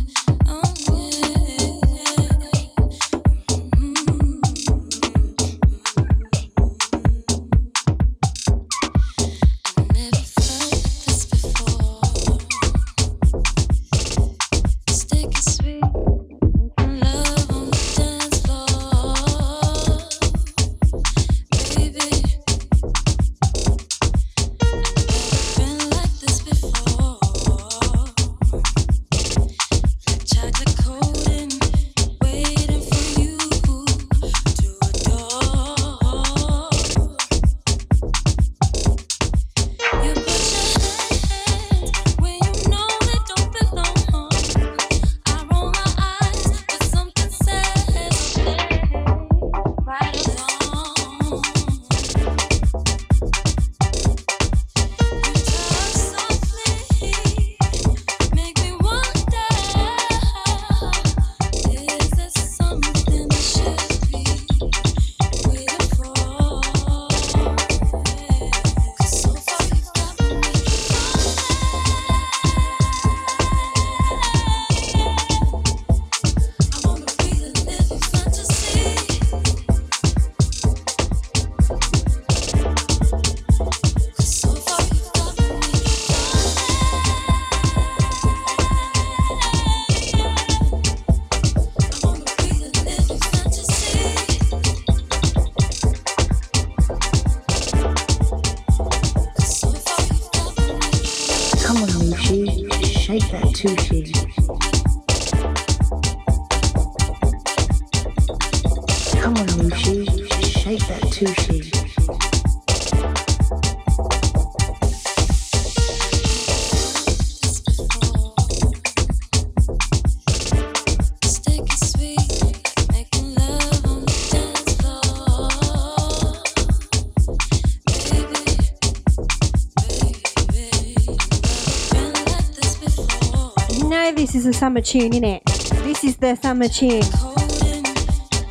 Summer 134.57 134.81
tune, 134.81 135.13
innit? 135.13 135.45
This 135.85 136.03
is 136.03 136.17
the 136.17 136.35
summer 136.35 136.67
tune. 136.67 137.03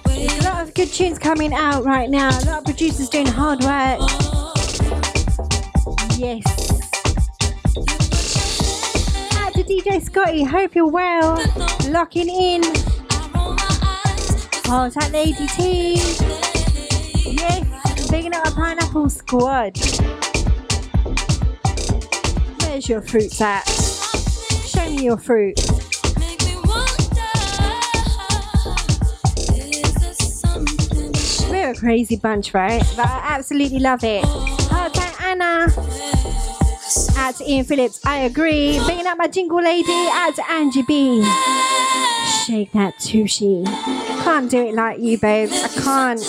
There's 0.06 0.38
a 0.38 0.44
lot 0.44 0.62
of 0.62 0.72
good 0.76 0.90
tunes 0.90 1.18
coming 1.18 1.52
out 1.52 1.84
right 1.84 2.12
now. 2.12 2.30
A 2.30 2.46
lot 2.46 2.60
of 2.60 2.66
producers 2.66 3.10
doing 3.10 3.26
hard 3.26 3.62
work. 3.62 4.00
Yes. 6.16 6.46
Out 9.40 9.54
to 9.54 9.64
DJ 9.64 10.00
Scotty. 10.04 10.44
Hope 10.44 10.76
you're 10.76 10.88
well. 10.88 11.44
Locking 11.90 12.30
in. 12.30 12.62
Oh, 14.68 14.92
that 14.94 15.10
Lady 15.12 15.48
T. 15.48 15.96
Yes. 17.34 18.12
Bigging 18.12 18.36
up 18.36 18.48
a 18.48 18.52
pineapple 18.52 19.10
squad. 19.10 19.76
Where's 22.62 22.88
your 22.88 23.02
fruits 23.02 23.42
at? 23.42 23.64
Show 24.68 24.88
me 24.92 25.06
your 25.06 25.18
fruit. 25.18 25.60
Crazy 31.86 32.16
bunch, 32.16 32.52
right? 32.56 32.82
But 32.96 33.06
I 33.06 33.22
absolutely 33.38 33.78
love 33.78 34.04
it. 34.04 34.24
To 34.24 35.24
Anna. 35.24 35.68
To 37.38 37.44
Ian 37.48 37.66
Phillips, 37.66 38.00
I 38.04 38.22
agree. 38.22 38.80
Bringing 38.86 39.06
up 39.06 39.20
my 39.20 39.28
jingle 39.28 39.62
lady. 39.62 39.86
To 39.86 40.44
Angie 40.50 40.82
B. 40.82 41.24
Shake 42.44 42.72
that 42.72 42.98
tushy. 43.00 43.64
Can't 44.24 44.50
do 44.50 44.66
it 44.66 44.74
like 44.74 45.00
you, 45.00 45.20
babes. 45.20 45.54
I 45.54 45.68
can't. 45.68 46.20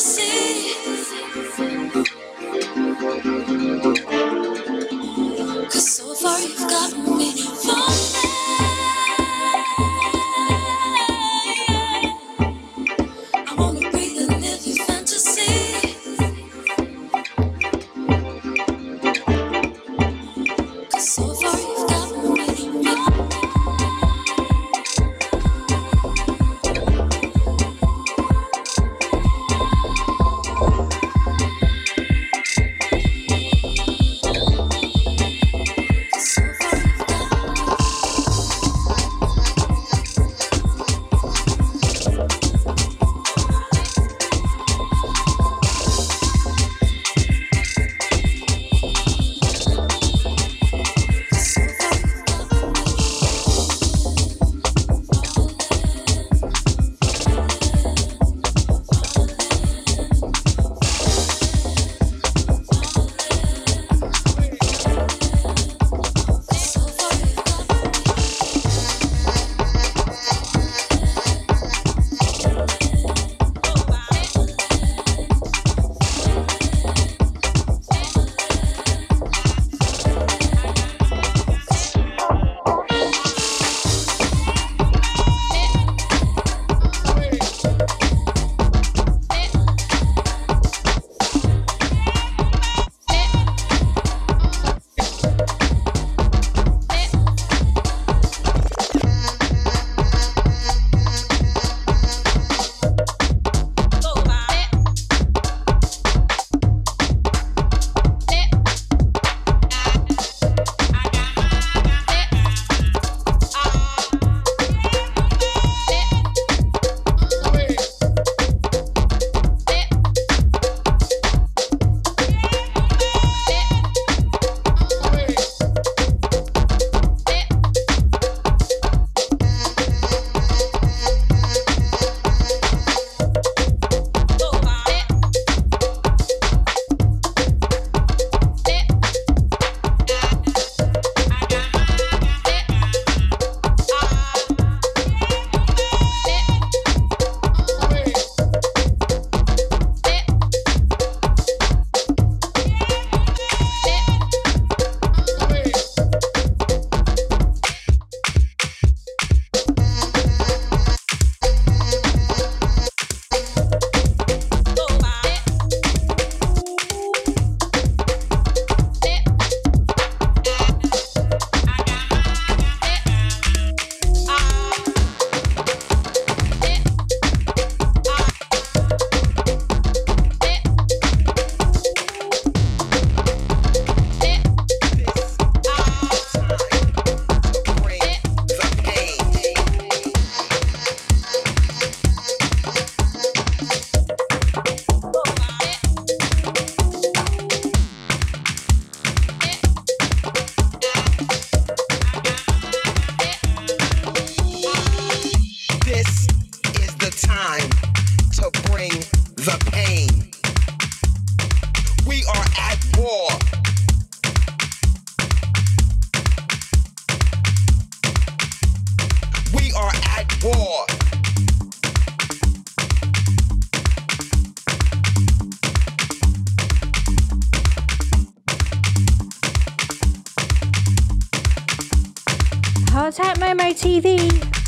Tight, 233.12 233.36
Momo 233.38 233.70
TV. 233.72 234.18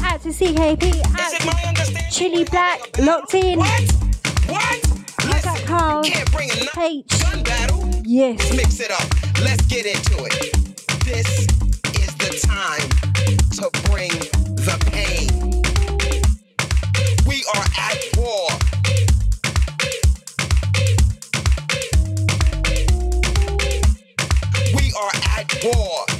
Out 0.05 0.22
to 0.22 0.28
CKP. 0.28 1.03
To 1.03 2.11
Chili 2.11 2.45
Black. 2.45 2.97
Locked 2.99 3.34
in. 3.34 3.59
What? 3.59 3.82
What? 4.47 4.82
That 5.43 5.64
Carl? 5.66 6.05
Can't 6.05 6.30
bring 6.30 6.49
a 6.51 6.80
H. 6.80 7.24
Yes. 8.05 8.55
Mix 8.55 8.78
it 8.78 8.93
up. 8.93 9.03
Let's 9.43 9.66
get 9.66 9.86
into 9.86 10.24
it. 10.24 10.53
This 11.05 11.47
is 11.99 12.14
the 12.14 12.39
time 12.47 12.89
to 13.59 13.70
bring 13.91 14.11
the 14.55 14.78
pain. 14.93 15.28
We 17.26 17.45
are 17.57 17.66
at 17.76 17.99
war. 18.16 18.49
We 24.76 24.93
are 24.95 25.12
at 25.36 25.64
war. 25.64 26.18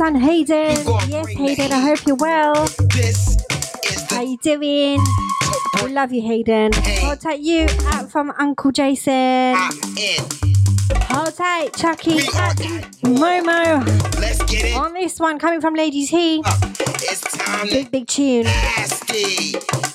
Our 0.00 0.18
Hayden. 0.18 0.76
Yes, 1.08 1.26
Hayden, 1.28 1.72
I 1.72 1.80
hope 1.80 2.06
you're 2.06 2.16
well. 2.16 2.68
How 4.10 4.22
you 4.22 4.38
doing? 4.38 5.04
We 5.82 5.92
love 5.92 6.12
you, 6.12 6.22
Hayden. 6.22 6.72
Hold 6.72 7.20
tight, 7.20 7.40
you 7.40 7.66
out 7.86 8.10
from 8.10 8.32
Uncle 8.38 8.72
Jason. 8.72 9.54
Hold 11.10 11.36
tight, 11.36 11.70
Chucky. 11.76 12.18
Momo. 13.02 13.84
Let's 14.18 14.42
get 14.44 14.64
it. 14.66 14.76
On 14.76 14.94
this 14.94 15.18
one, 15.20 15.38
coming 15.38 15.60
from 15.60 15.74
Ladies 15.74 16.08
Heat. 16.08 16.44
Big, 17.64 17.90
big 17.90 18.06
tune. 18.06 18.44
nasty. 18.44 19.91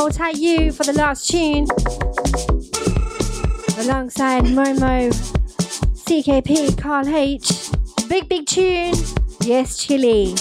Hold 0.00 0.14
tight, 0.14 0.36
you 0.36 0.72
for 0.72 0.82
the 0.82 0.94
last 0.94 1.28
tune. 1.28 1.66
Alongside 3.84 4.44
Momo, 4.44 5.12
CKP, 5.92 6.78
Carl 6.78 7.06
H. 7.06 7.68
Big, 8.08 8.26
big 8.26 8.46
tune. 8.46 8.94
Yes, 9.42 9.76
Chili. 9.76 10.32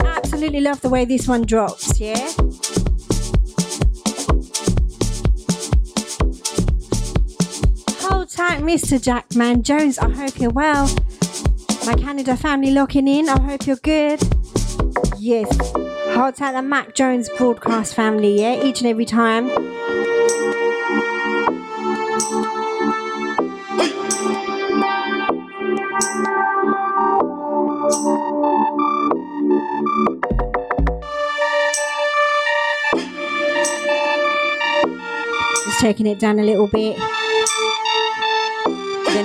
Absolutely 0.00 0.62
love 0.62 0.80
the 0.80 0.88
way 0.88 1.04
this 1.04 1.28
one 1.28 1.42
drops, 1.42 2.00
yeah? 2.00 2.26
Hold 8.00 8.30
tight, 8.30 8.62
Mr. 8.62 8.98
Jackman 8.98 9.62
Jones. 9.62 9.98
I 9.98 10.08
hope 10.08 10.40
you're 10.40 10.48
well. 10.48 10.88
My 11.84 11.94
Canada 11.94 12.36
family 12.36 12.70
locking 12.70 13.08
in. 13.08 13.28
I 13.28 13.40
hope 13.40 13.66
you're 13.66 13.76
good. 13.76 14.20
Yes. 15.18 15.48
Hold 16.14 16.36
tight, 16.36 16.52
the 16.52 16.62
Mac 16.62 16.94
Jones 16.94 17.28
broadcast 17.36 17.94
family, 17.94 18.40
yeah? 18.40 18.62
Each 18.62 18.80
and 18.80 18.88
every 18.88 19.04
time. 19.04 19.48
Just 35.64 35.80
taking 35.80 36.06
it 36.06 36.20
down 36.20 36.38
a 36.38 36.44
little 36.44 36.68
bit. 36.68 36.96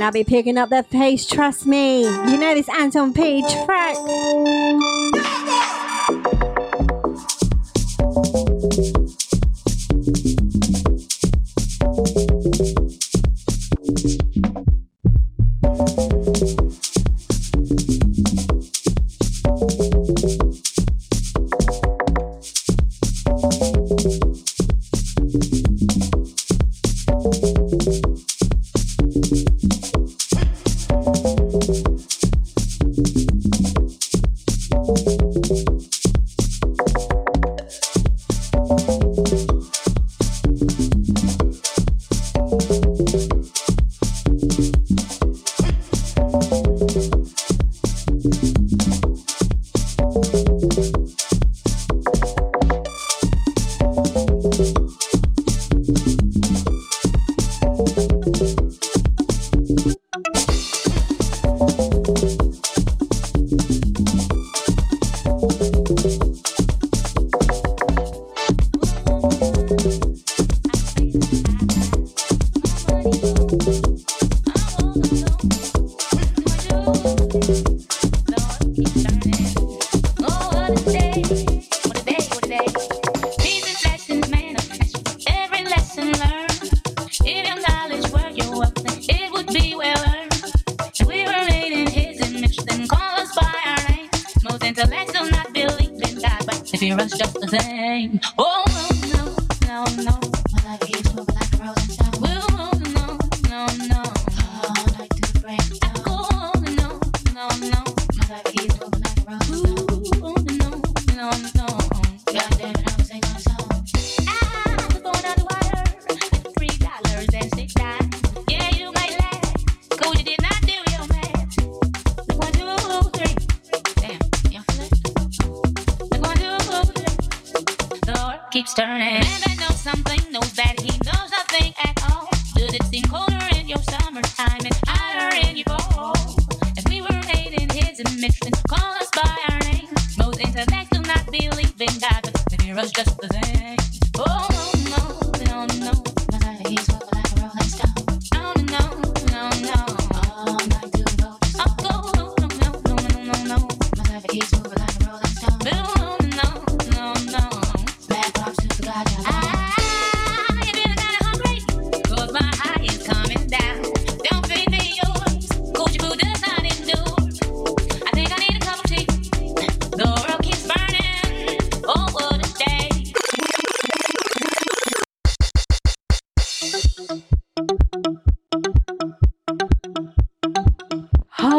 I'll 0.03 0.11
be 0.11 0.23
picking 0.23 0.57
up 0.57 0.69
the 0.69 0.85
pace, 0.89 1.25
trust 1.25 1.65
me. 1.65 2.01
You 2.01 2.37
know 2.37 2.53
this 2.53 2.69
Anton 2.69 3.13
P 3.13 3.41
track. 3.65 3.95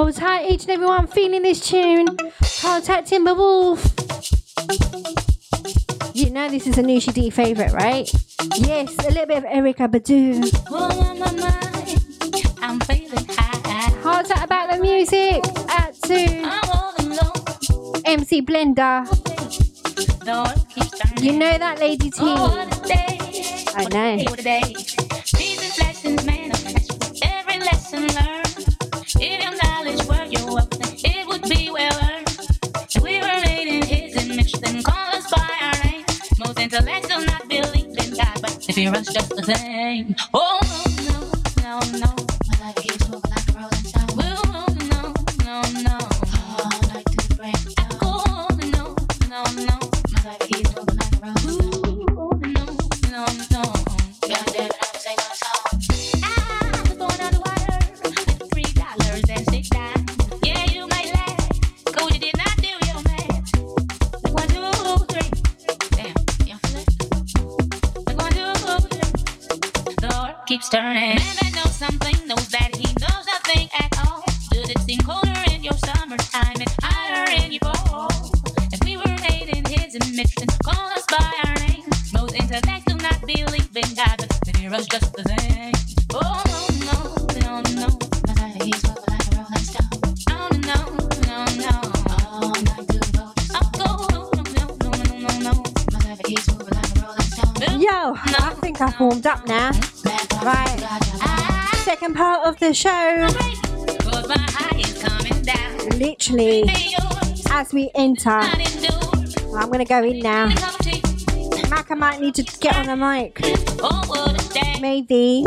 Wolves. 0.08 0.18
Hi, 0.20 0.46
each 0.46 0.62
and 0.62 0.70
everyone 0.70 1.06
feeling 1.06 1.42
this 1.42 1.68
tune. 1.68 2.06
Contact 2.62 3.10
Timberwolf. 3.10 3.78
You 6.14 6.30
know 6.30 6.48
this 6.48 6.66
is 6.66 6.78
a 6.78 6.82
Noushii 6.82 7.12
D 7.12 7.28
favourite, 7.28 7.72
right? 7.72 8.10
Yes, 8.56 8.96
a 9.04 9.10
little 9.10 9.26
bit 9.26 9.36
of 9.36 9.44
Erykah 9.44 9.90
Badu. 9.90 10.48
I'm 12.62 12.80
feeling 12.80 13.26
high. 13.28 13.90
Heart 14.00 14.30
out 14.30 14.44
about 14.44 14.70
the 14.70 14.78
music. 14.78 15.44
At 15.68 15.92
two. 16.00 16.42
MC 18.06 18.40
Blender. 18.40 19.04
You 21.22 21.32
know 21.38 21.58
that, 21.58 21.80
Lady 21.80 22.10
T. 22.10 22.22
I 23.76 23.84
know. 23.92 24.87
We're 38.86 38.92
just 39.02 39.30
the 39.30 39.42
same. 39.42 40.14
Oh. 40.32 40.67
the 102.68 102.74
show. 102.74 103.26
Literally, 105.96 106.64
as 107.50 107.72
we 107.72 107.90
enter, 107.94 108.28
I'm 108.28 109.68
going 109.68 109.78
to 109.78 109.84
go 109.86 110.02
in 110.04 110.18
now. 110.18 110.48
Mac, 111.70 111.90
I 111.90 111.94
might 111.94 112.20
need 112.20 112.34
to 112.34 112.42
get 112.60 112.76
on 112.76 112.86
the 112.86 112.96
mic. 112.96 113.40
Maybe. 114.82 115.46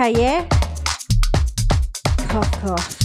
Maka, 0.00 0.18
yeah? 0.18 0.48
Cough, 2.28 2.50
cough. 2.62 2.96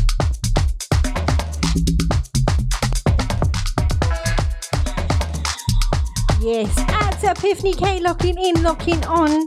Yes, 6.40 6.74
at 6.88 7.22
Epiphany 7.22 7.74
K 7.74 8.00
locking 8.00 8.38
in, 8.38 8.64
locking 8.64 9.04
on. 9.08 9.46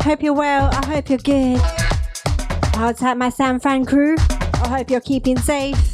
Hope 0.00 0.22
you're 0.22 0.34
well. 0.34 0.68
I 0.74 0.84
hope 0.84 1.08
you're 1.08 1.16
good. 1.16 1.58
Hold 2.76 2.98
tight, 2.98 3.16
my 3.16 3.30
San 3.30 3.60
Fran 3.60 3.86
crew. 3.86 4.16
I 4.18 4.68
hope 4.68 4.90
you're 4.90 5.00
keeping 5.00 5.38
safe. 5.38 5.93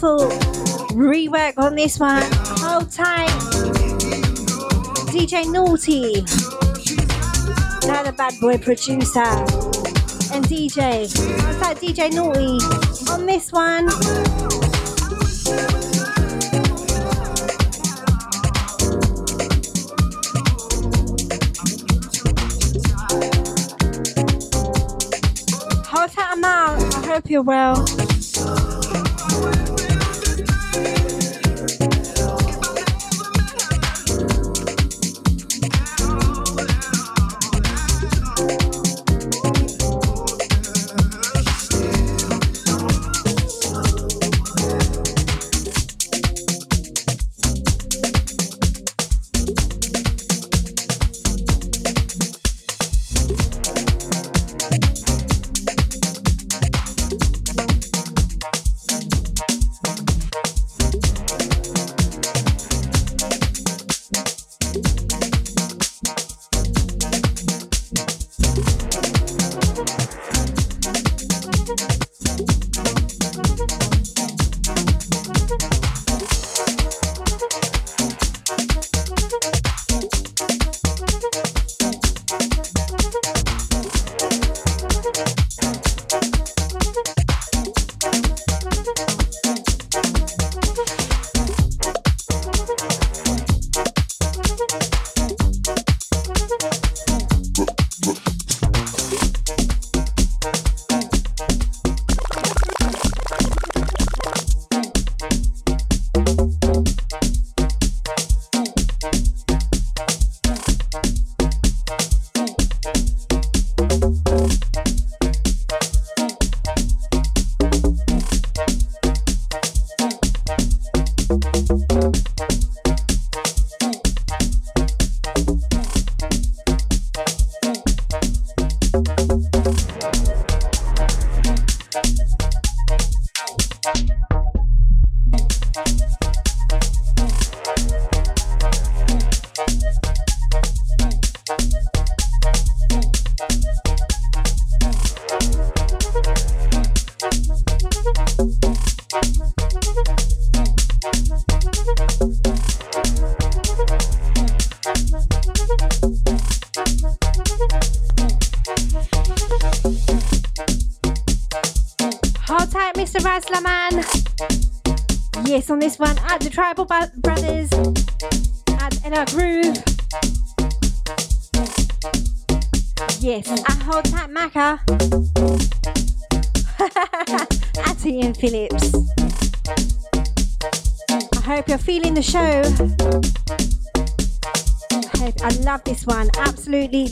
Beautiful 0.00 0.28
rework 0.96 1.58
on 1.58 1.74
this 1.74 1.98
one. 1.98 2.22
Hold 2.32 2.90
tight. 2.90 3.28
DJ 5.12 5.50
Naughty. 5.50 6.24
Another 7.86 8.12
bad 8.12 8.32
boy 8.40 8.56
producer. 8.56 9.20
And 10.32 10.44
DJ. 10.46 11.06
Hold 11.42 11.62
tight, 11.62 11.76
DJ 11.78 12.12
Naughty. 12.12 12.58
On 13.10 13.26
this 13.26 13.52
one. 13.52 13.88
Hold 25.86 26.10
tight, 26.10 26.32
Amal. 26.32 26.80
I 26.94 27.06
hope 27.06 27.28
you're 27.28 27.42
well. 27.42 28.09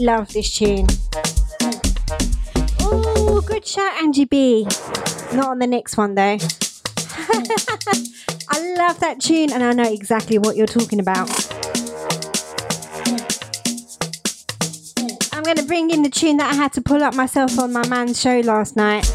Love 0.00 0.32
this 0.32 0.54
tune. 0.54 0.86
Oh, 2.80 3.42
good 3.46 3.66
shout, 3.66 4.02
Angie 4.02 4.24
B. 4.24 4.64
Not 5.32 5.48
on 5.48 5.58
the 5.58 5.66
next 5.66 5.96
one 5.96 6.14
though. 6.14 6.38
I 8.50 8.74
love 8.76 9.00
that 9.00 9.20
tune 9.20 9.52
and 9.52 9.62
I 9.62 9.72
know 9.72 9.90
exactly 9.90 10.38
what 10.38 10.56
you're 10.56 10.66
talking 10.66 11.00
about. 11.00 11.28
I'm 15.32 15.42
going 15.42 15.56
to 15.56 15.64
bring 15.64 15.90
in 15.90 16.02
the 16.02 16.10
tune 16.10 16.36
that 16.38 16.52
I 16.52 16.54
had 16.54 16.72
to 16.74 16.80
pull 16.80 17.02
up 17.02 17.14
myself 17.14 17.58
on 17.58 17.72
my 17.72 17.86
man's 17.88 18.20
show 18.20 18.40
last 18.40 18.76
night. 18.76 19.06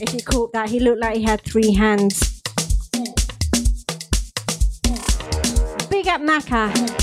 If 0.00 0.14
you 0.14 0.22
caught 0.22 0.52
that, 0.52 0.68
he 0.68 0.80
looked 0.80 1.00
like 1.00 1.16
he 1.16 1.22
had 1.22 1.40
three 1.42 1.72
hands. 1.72 2.42
Big 5.90 6.06
up 6.08 6.20
Naka. 6.20 6.99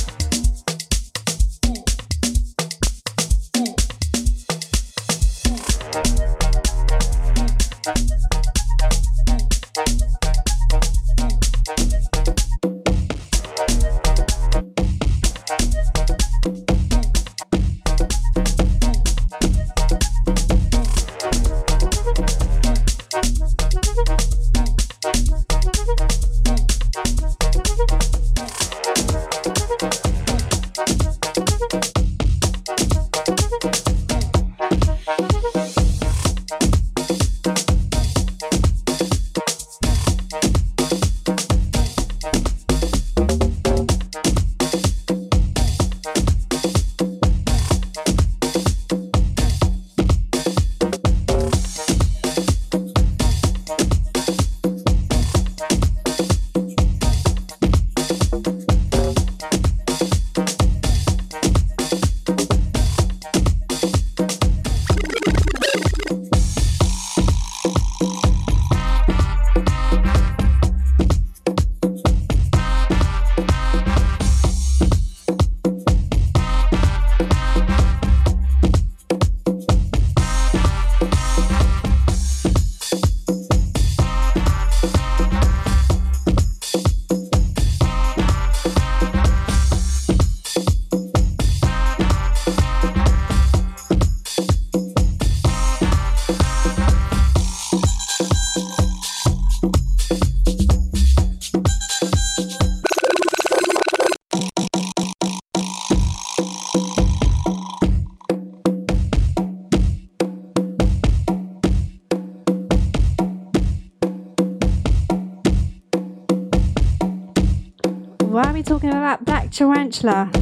Tarantula? 120.08 120.37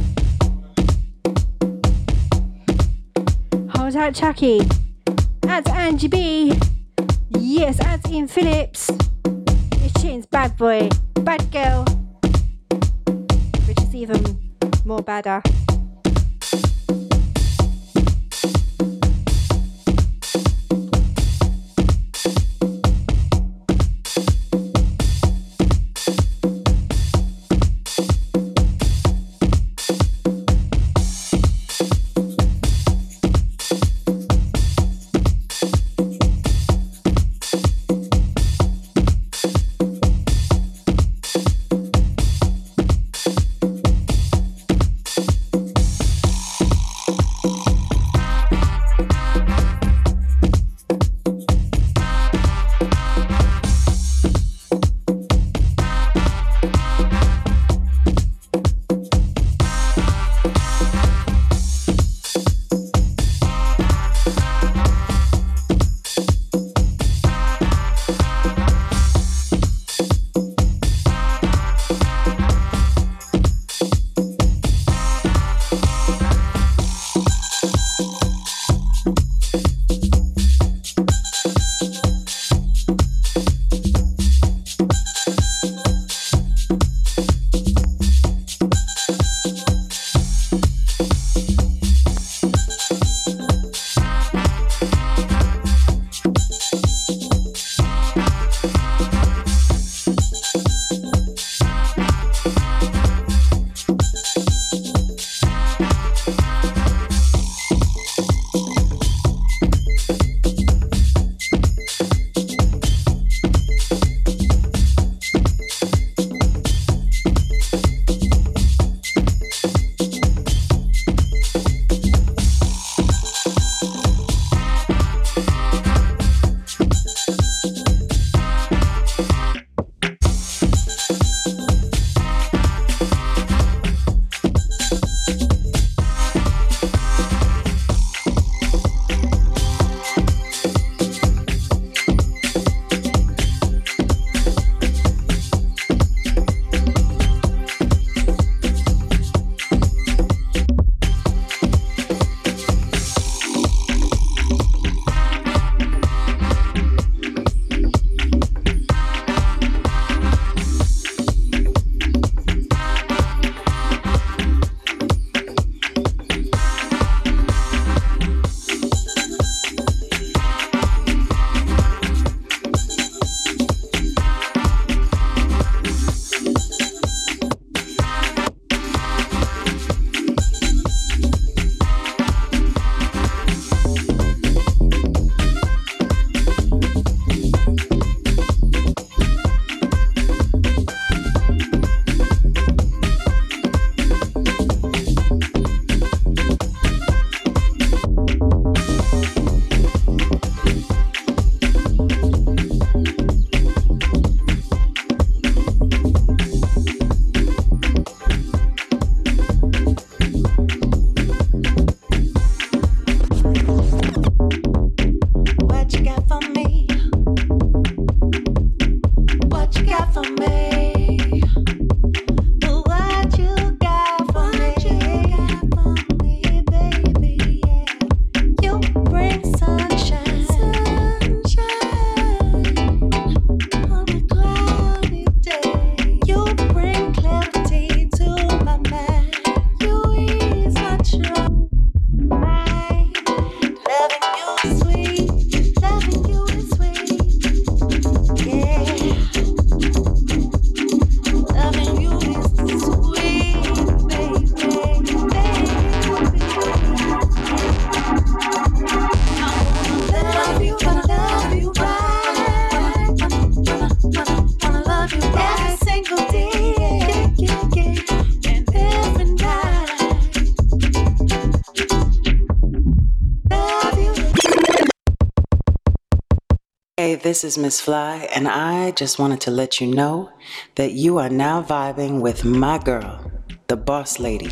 Hey, 277.06 277.14
this 277.14 277.44
is 277.44 277.56
Miss 277.56 277.80
Fly, 277.80 278.28
and 278.34 278.48
I 278.48 278.90
just 278.90 279.20
wanted 279.20 279.40
to 279.42 279.52
let 279.52 279.80
you 279.80 279.86
know 279.86 280.28
that 280.74 280.90
you 280.90 281.18
are 281.18 281.28
now 281.28 281.62
vibing 281.62 282.20
with 282.20 282.44
my 282.44 282.78
girl, 282.78 283.30
the 283.68 283.76
boss 283.76 284.18
lady, 284.18 284.50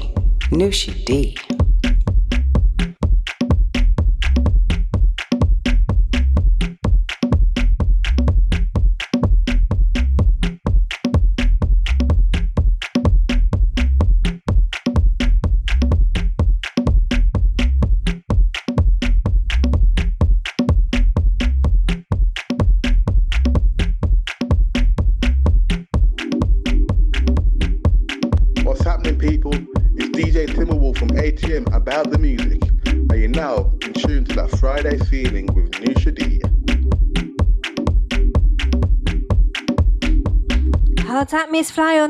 Noushii 0.52 1.05
D. 1.05 1.36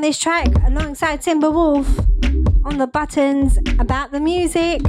this 0.05 0.19
track 0.19 0.45
alongside 0.67 1.19
Timberwolf 1.19 1.87
on 2.63 2.77
the 2.77 2.85
buttons 2.85 3.57
about 3.79 4.11
the 4.11 4.19
music. 4.19 4.79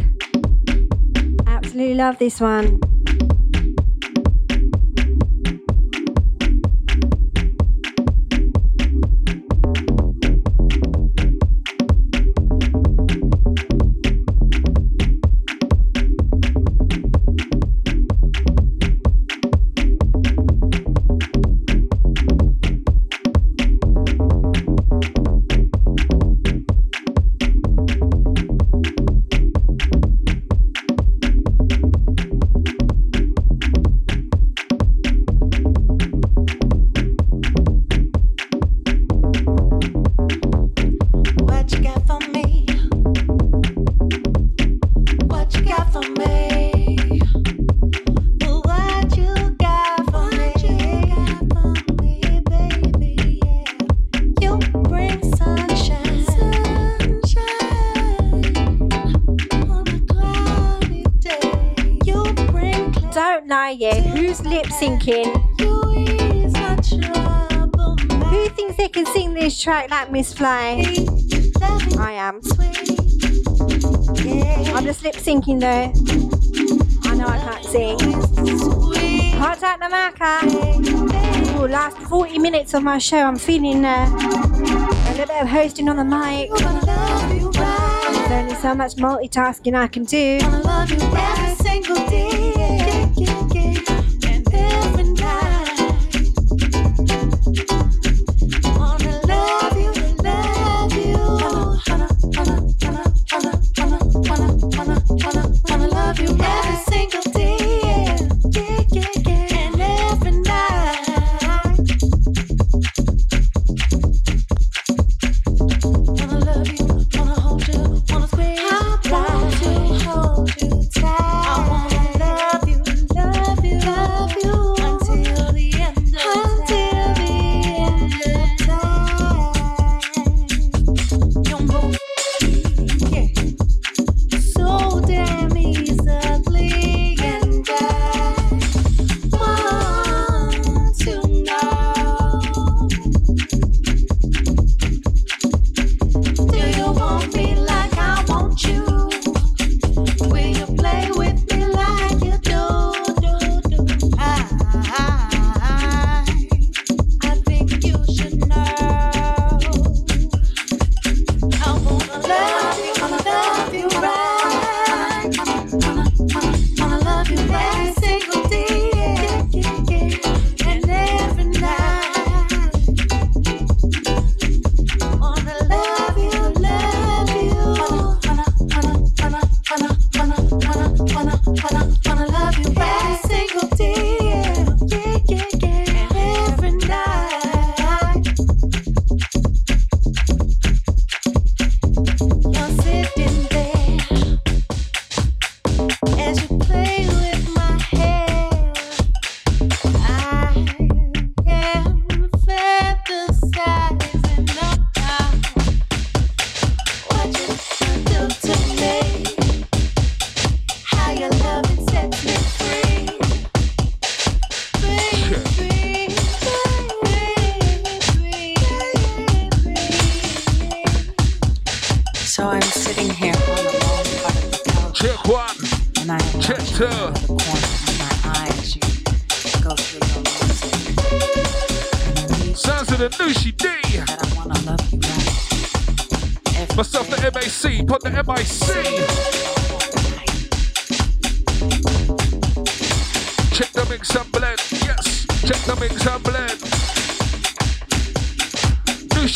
Absolutely 1.46 1.94
love 1.94 2.18
this 2.18 2.38
one. 2.38 2.78
Track 69.66 69.90
like 69.90 70.12
Miss 70.12 70.32
Fly? 70.32 70.80
I 71.98 72.12
am. 72.12 72.40
I'm 74.76 74.84
just 74.84 75.02
lip 75.02 75.16
syncing 75.16 75.58
though. 75.58 75.90
I 77.10 77.14
know 77.16 77.26
I 77.26 77.38
can't 77.38 77.64
sing. 77.64 77.98
Hard 79.40 79.64
out 79.64 79.80
the 79.80 79.88
marker. 79.88 81.58
Ooh, 81.58 81.66
last 81.66 81.98
40 81.98 82.38
minutes 82.38 82.74
of 82.74 82.84
my 82.84 82.98
show, 82.98 83.18
I'm 83.18 83.34
feeling 83.34 83.84
uh, 83.84 84.08
a 84.08 85.10
little 85.10 85.26
bit 85.26 85.42
of 85.42 85.48
hosting 85.48 85.88
on 85.88 85.96
the 85.96 86.04
mic. 86.04 86.48
There's 88.12 88.30
only 88.30 88.54
so 88.54 88.72
much 88.72 88.94
multitasking 88.94 89.74
I 89.74 89.88
can 89.88 90.04
do. 90.04 91.45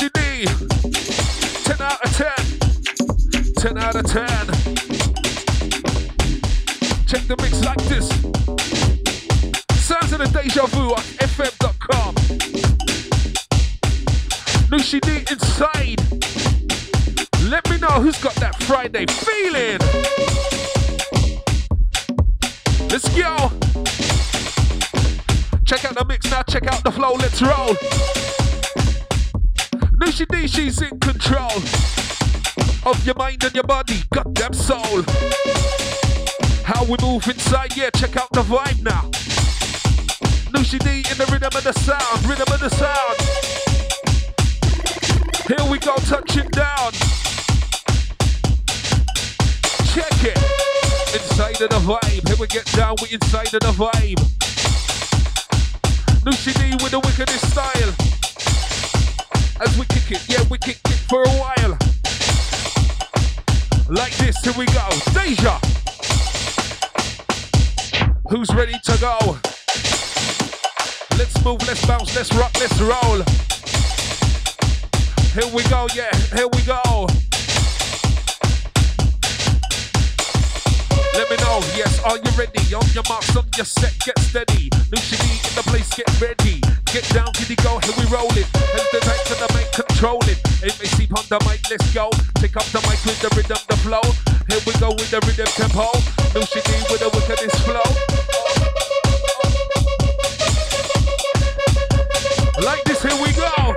Noushii 0.01 0.12
D. 0.14 0.47
10 1.64 1.81
out 1.82 2.01
of 2.02 2.10
10. 2.16 2.32
10 3.55 3.78
out 3.78 3.97
of 3.97 4.06
10. 4.06 4.27
Check 7.06 7.22
the 7.27 7.36
mix 7.43 7.62
like 7.62 7.82
this. 7.85 8.09
Sounds 9.78 10.12
of 10.12 10.20
the 10.20 10.27
Deja 10.32 10.66
Vu 10.68 10.93
on 10.93 11.02
FM.com. 11.20 12.14
Noushii 14.70 15.01
D 15.02 15.22
inside. 15.31 16.01
Let 17.51 17.68
me 17.68 17.77
know 17.77 18.01
who's 18.01 18.18
got 18.22 18.35
that 18.36 18.56
Friday 18.62 19.05
feeling. 19.05 19.81
Let's 22.89 23.09
go. 23.10 23.51
Check 25.66 25.85
out 25.85 25.94
the 25.94 26.05
mix 26.09 26.31
now, 26.31 26.43
check 26.43 26.66
out 26.68 26.82
the 26.85 26.90
flow, 26.90 27.12
let's 27.16 27.43
roll. 27.43 28.40
Noushii 30.01 30.27
D, 30.28 30.48
she's 30.48 30.81
in 30.81 30.98
control 30.98 31.52
of 32.86 33.05
your 33.05 33.14
mind 33.16 33.44
and 33.44 33.55
your 33.55 33.64
body, 33.64 34.02
goddamn 34.14 34.55
soul. 34.55 35.02
How 36.64 36.85
we 36.85 36.97
move 37.02 37.28
inside, 37.28 37.77
yeah, 37.77 37.90
check 37.90 38.16
out 38.16 38.32
the 38.32 38.40
vibe 38.40 38.82
now. 38.82 39.10
Noushii 40.52 40.78
D 40.78 41.05
in 41.10 41.18
the 41.18 41.28
rhythm 41.31 41.51
of 41.55 41.62
the 41.62 41.74
sound, 41.74 42.24
rhythm 42.24 42.48
of 42.51 42.60
the 42.60 42.70
sound. 42.70 43.16
Here 45.47 45.70
we 45.70 45.78
go, 45.78 45.94
touching 45.97 46.48
down. 46.48 46.93
Check 49.93 50.24
it. 50.24 50.39
Inside 51.12 51.60
of 51.60 51.68
the 51.68 51.81
vibe. 51.85 52.27
Here 52.27 52.36
we 52.40 52.47
get 52.47 52.64
down, 52.72 52.97
we 53.02 53.09
inside 53.12 53.52
of 53.52 53.60
the 53.60 53.74
vibe. 53.77 54.20
Noushii 56.24 56.55
D 56.59 56.82
with 56.82 56.93
the 56.93 57.01
wickedest 57.01 57.51
style. 57.51 58.19
As 59.61 59.77
we 59.78 59.85
kick 59.87 60.11
it, 60.11 60.27
yeah, 60.27 60.43
we 60.49 60.57
kick 60.57 60.78
it 60.87 60.99
for 61.07 61.23
a 61.23 61.28
while. 61.32 61.77
Like 63.91 64.16
this, 64.16 64.39
here 64.43 64.55
we 64.57 64.65
go. 64.66 64.89
Deja. 65.12 65.59
Who's 68.31 68.55
ready 68.55 68.78
to 68.85 68.99
go? 68.99 69.19
Let's 71.19 71.45
move, 71.45 71.61
let's 71.69 71.85
bounce, 71.85 72.16
let's 72.16 72.32
rock, 72.35 72.53
let's 72.59 72.81
roll. 72.81 73.23
Here 75.35 75.55
we 75.55 75.62
go, 75.69 75.89
yeah, 75.95 76.15
here 76.35 76.49
we 76.49 76.62
go. 76.62 77.30
Let 81.15 81.28
me 81.28 81.37
know, 81.43 81.61
yes, 81.74 82.01
are 82.05 82.16
you 82.16 82.31
ready? 82.39 82.62
On 82.74 82.87
your 82.95 83.03
marks, 83.09 83.37
on 83.37 83.45
your 83.57 83.66
set, 83.66 83.99
get 84.05 84.19
steady. 84.20 84.70
New 84.91 85.03
D 85.03 85.16
in 85.19 85.55
the 85.59 85.62
place, 85.66 85.89
get 85.95 86.09
ready. 86.20 86.61
Get 86.93 87.09
down, 87.11 87.32
giddy 87.35 87.57
go, 87.57 87.78
here 87.78 87.95
we 87.99 88.05
roll 88.07 88.31
it. 88.39 88.47
Head 88.74 88.87
the 88.93 89.01
tight 89.01 89.24
to 89.27 89.35
the 89.35 89.49
mic, 89.55 89.70
control 89.73 90.20
it. 90.31 90.39
MAC 90.62 91.11
on 91.19 91.27
the 91.28 91.39
mic, 91.47 91.61
let's 91.70 91.93
go. 91.93 92.11
Pick 92.41 92.57
up 92.57 92.65
the 92.70 92.81
mic 92.87 93.03
with 93.05 93.20
the 93.20 93.31
rhythm, 93.35 93.59
the 93.69 93.77
flow. 93.82 94.03
Here 94.49 94.62
we 94.66 94.73
go 94.78 94.91
with 94.91 95.11
the 95.11 95.20
rhythm 95.27 95.47
tempo. 95.59 95.91
New 96.35 96.47
D 96.47 96.59
with 96.91 97.01
the 97.03 97.11
wickedest 97.11 97.59
flow. 97.66 97.87
Like 102.65 102.85
this, 102.85 103.03
here 103.03 103.19
we 103.23 103.32
go. 103.35 103.74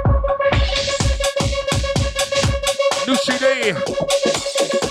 New 3.07 3.15
CD. 3.15 4.82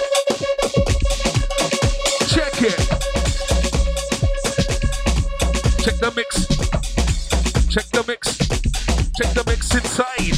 Check 9.22 9.34
the 9.34 9.44
mix 9.46 9.72
inside. 9.72 10.34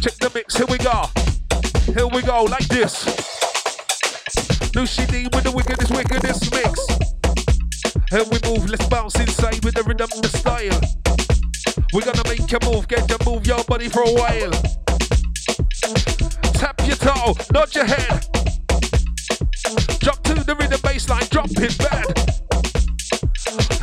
Check 0.00 0.14
the 0.16 0.30
mix. 0.34 0.56
Here 0.56 0.64
we 0.70 0.78
go. 0.78 1.04
Here 1.92 2.06
we 2.06 2.22
go. 2.22 2.44
Like 2.44 2.66
this. 2.68 3.04
New 4.74 4.86
CD 4.86 5.28
with 5.34 5.44
the 5.44 5.52
wickedest, 5.54 5.92
wickedest 5.92 6.50
mix. 6.50 6.80
Here 8.08 8.24
we 8.32 8.40
move. 8.48 8.70
Let's 8.70 8.86
bounce 8.86 9.20
inside 9.20 9.62
with 9.66 9.74
the 9.74 9.82
rhythm, 9.82 10.08
the 10.22 10.32
style. 10.32 10.80
We're 11.92 12.08
gonna 12.08 12.24
make 12.24 12.50
you 12.50 12.58
move. 12.64 12.88
Get 12.88 13.04
you 13.10 13.18
move 13.26 13.46
your 13.46 13.62
body 13.64 13.90
for 13.90 14.00
a 14.00 14.12
while. 14.16 14.52
Tap 16.56 16.80
your 16.88 16.96
toe, 16.96 17.36
nod 17.52 17.74
your 17.74 17.84
head. 17.84 18.24
Drop 20.00 20.24
to 20.24 20.40
the 20.40 20.56
rhythm 20.58 20.80
bass 20.82 21.06
line, 21.10 21.28
drop 21.28 21.50
it 21.52 21.76
bad. 21.76 22.16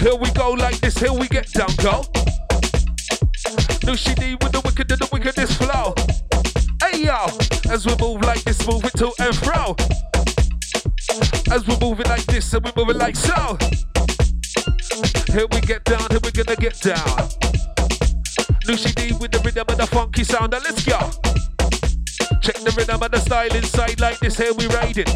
Here 0.02 0.16
we 0.16 0.32
go 0.32 0.54
like 0.58 0.80
this, 0.80 0.98
here 0.98 1.14
we 1.14 1.28
get 1.28 1.54
down, 1.54 1.70
go. 1.84 2.02
New 3.86 3.96
CD 3.96 4.36
with 4.42 4.52
the 4.52 4.62
wicked 4.66 4.92
and 4.92 5.00
the 5.00 5.08
wickedest 5.14 5.62
flow. 5.62 5.94
Hey 6.82 7.06
yo, 7.06 7.28
as 7.72 7.86
we 7.86 7.96
move 7.98 8.22
like 8.22 8.44
this, 8.44 8.66
move 8.66 8.84
it 8.84 8.94
to 8.98 9.12
and 9.20 9.36
fro. 9.36 9.76
As 11.54 11.68
we 11.68 11.78
move 11.80 12.00
it 12.00 12.08
like 12.08 12.26
this, 12.26 12.52
and 12.54 12.66
we 12.66 12.72
move 12.76 12.90
it 12.90 12.98
like 12.98 13.16
so. 13.16 13.58
Here 15.32 15.46
we 15.52 15.62
get 15.62 15.84
down, 15.84 16.10
here 16.10 16.20
we 16.24 16.32
gonna 16.32 16.56
get 16.56 16.82
down. 16.82 17.30
New 18.68 18.76
CD 18.76 19.14
with 19.14 19.32
the 19.32 19.40
rhythm 19.46 19.66
and 19.70 19.78
the 19.78 19.86
funky 19.86 20.24
sound, 20.24 20.54
now 20.54 20.60
let's 20.64 20.84
go. 20.84 20.98
Check 22.42 22.56
the 22.66 22.74
rhythm 22.76 23.04
and 23.04 23.14
the 23.14 23.20
style 23.20 23.56
inside 23.56 24.00
like 24.00 24.20
this, 24.20 24.36
here 24.36 24.54
we 24.54 24.66
ride 24.68 24.98
it. 24.98 25.10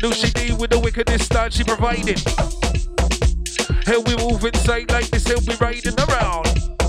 New 0.00 0.14
CD 0.14 0.54
with 0.54 0.70
the 0.70 0.78
wickedest 0.78 1.26
style 1.26 1.50
she 1.50 1.62
provided. 1.62 2.18
Here 3.84 4.00
we 4.00 4.16
move 4.16 4.44
inside 4.46 4.90
like 4.90 5.10
this, 5.10 5.26
here 5.26 5.36
we 5.46 5.54
riding 5.56 6.00
around. 6.08 6.79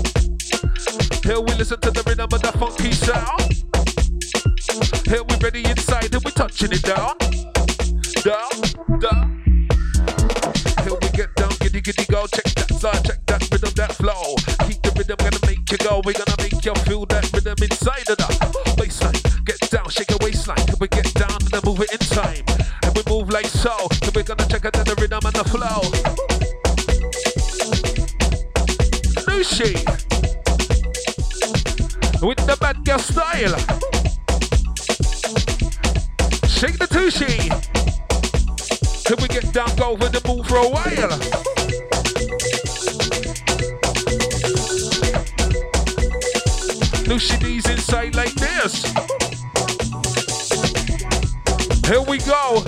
Here 1.24 1.40
we 1.40 1.54
listen 1.54 1.78
to 1.80 1.90
the 1.92 2.02
rhythm 2.04 2.26
of 2.32 2.42
the 2.42 2.50
funky 2.58 2.90
sound. 2.90 3.46
Here 5.06 5.22
we 5.22 5.34
ready 5.38 5.62
inside, 5.70 6.10
here 6.10 6.20
we 6.24 6.32
touching 6.32 6.72
it 6.72 6.82
down. 6.82 7.14
Down, 8.26 8.50
down. 8.98 9.68
Here 10.82 10.98
we 10.98 11.08
get 11.14 11.30
down, 11.36 11.54
giddy 11.60 11.80
giddy 11.80 12.06
go. 12.10 12.26
Check 12.26 12.50
that 12.58 12.74
side, 12.74 13.04
check 13.04 13.24
that 13.26 13.48
rhythm, 13.52 13.70
that 13.76 13.94
flow. 13.94 14.34
Keep 14.66 14.82
the 14.82 14.90
rhythm, 14.98 15.16
gonna 15.22 15.38
make 15.46 15.62
you 15.70 15.78
go. 15.78 16.02
We're 16.04 16.18
gonna 16.18 16.34
make 16.42 16.58
you 16.64 16.74
feel 16.90 17.06
that 17.06 17.30
rhythm 17.30 17.54
inside 17.70 18.10
of 18.10 18.18
the 18.18 18.26
baseline. 18.74 19.22
Get 19.46 19.60
down, 19.70 19.88
shake 19.90 20.10
your 20.10 20.18
waistline. 20.22 20.66
Can 20.66 20.76
we 20.80 20.88
get 20.88 21.14
down 21.14 21.38
and 21.38 21.50
then 21.54 21.62
move 21.64 21.80
it 21.86 21.92
in 21.94 22.02
time? 22.02 22.42
And 22.82 22.90
we 22.98 23.02
move 23.06 23.30
like 23.30 23.46
so. 23.46 23.86
Then 24.02 24.10
we're 24.12 24.26
gonna 24.26 24.46
check 24.50 24.64
out 24.66 24.74
the 24.74 24.96
rhythm 24.98 25.22
and 25.22 25.36
the 25.38 25.46
flow. 25.46 25.86
Noushii 29.30 30.21
with 32.22 32.38
the 32.46 32.56
bad 32.60 32.84
girl 32.84 32.98
style. 32.98 33.56
Shake 36.48 36.78
the 36.78 36.86
tushy. 36.86 37.48
Can 39.04 39.16
we 39.20 39.28
get 39.28 39.52
down, 39.52 39.74
go 39.76 39.94
with 39.94 40.12
the 40.12 40.22
move 40.28 40.46
for 40.46 40.58
a 40.58 40.68
while? 40.68 41.18
Noushii 47.08 47.38
D's 47.40 47.68
inside 47.68 48.14
like 48.14 48.34
this. 48.34 48.84
Here 51.86 52.02
we 52.02 52.18
go. 52.18 52.62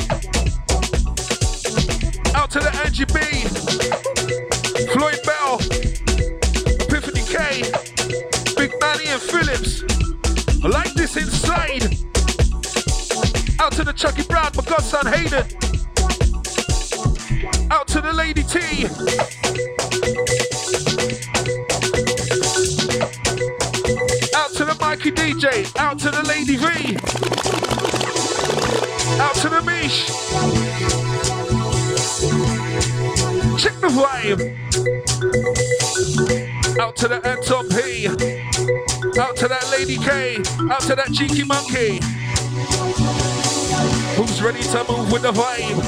Out 2.34 2.50
to 2.50 2.58
the 2.58 2.70
Angie 2.84 3.04
B. 3.04 3.20
Floyd. 4.92 5.33
Like 10.68 10.94
this 10.94 11.16
inside. 11.16 11.84
Out 13.60 13.72
to 13.72 13.84
the 13.84 13.92
Chucky 13.94 14.22
Brown, 14.22 14.50
my 14.56 14.64
godson 14.64 15.06
Hayden. 15.06 15.44
Out 17.70 17.86
to 17.88 18.00
the 18.00 18.12
Lady 18.12 18.42
T. 18.42 18.86
Out 24.34 24.50
to 24.52 24.64
the 24.64 24.74
Mikey 24.80 25.10
DJ. 25.12 25.70
Out 25.78 25.98
to 25.98 26.10
the 26.10 26.22
Lady 26.22 26.56
V. 26.56 26.96
Out 29.20 29.34
to 29.36 29.48
the 29.50 29.60
Mish. 29.62 30.06
Check 33.62 33.74
the 33.80 33.88
vibe. 33.88 34.40
Out 36.80 36.96
to 36.96 37.08
the 37.08 37.20
Anton 37.26 37.68
P. 37.68 38.33
Out 39.16 39.36
to 39.36 39.46
that 39.46 39.70
Lady 39.70 39.96
K. 39.96 40.36
Out 40.72 40.80
to 40.82 40.96
that 40.96 41.12
Cheeky 41.12 41.44
Monkey. 41.44 42.00
Who's 44.16 44.42
ready 44.42 44.62
to 44.62 44.84
move 44.90 45.12
with 45.12 45.22
the 45.22 45.30
vibe? 45.30 45.80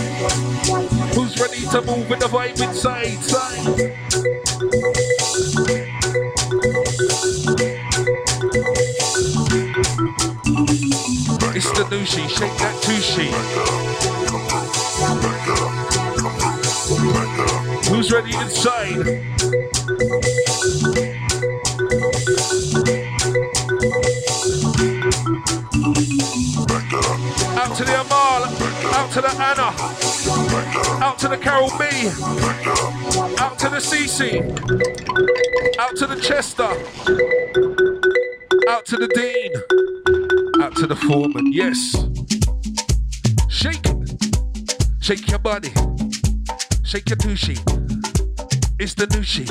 Who's 1.12 1.36
ready 1.40 1.66
to 1.66 1.82
move 1.82 2.08
with 2.08 2.20
the 2.20 2.26
vibe 2.26 2.60
inside? 2.62 3.18
Side. 3.24 3.66
It's 11.56 11.70
the 11.72 11.88
new 11.90 12.04
shake 12.04 12.56
that 12.58 12.80
tushy. 12.82 13.30
Who's 17.90 18.12
ready 18.12 18.36
inside? 18.36 19.65
To 29.16 29.22
the 29.22 29.30
Anna, 29.30 29.72
out 31.02 31.18
to 31.18 31.26
the 31.26 31.38
Carol 31.38 31.70
B, 31.78 31.86
out 33.40 33.58
to 33.58 33.70
the 33.70 33.78
Cece, 33.78 34.42
out 35.78 35.96
to 35.96 36.06
the 36.06 36.16
Chester, 36.20 36.64
out 38.68 38.84
to 38.84 38.98
the 38.98 39.08
Dean, 39.14 39.54
out 40.62 40.76
to 40.76 40.86
the 40.86 40.94
Foreman. 40.94 41.50
Yes. 41.50 41.96
Shake. 43.48 43.86
Shake 45.00 45.26
your 45.30 45.38
body. 45.38 45.70
Shake 46.84 47.08
your 47.08 47.16
tushy. 47.16 47.56
It's 48.78 48.92
the 48.92 49.22
she. 49.24 49.44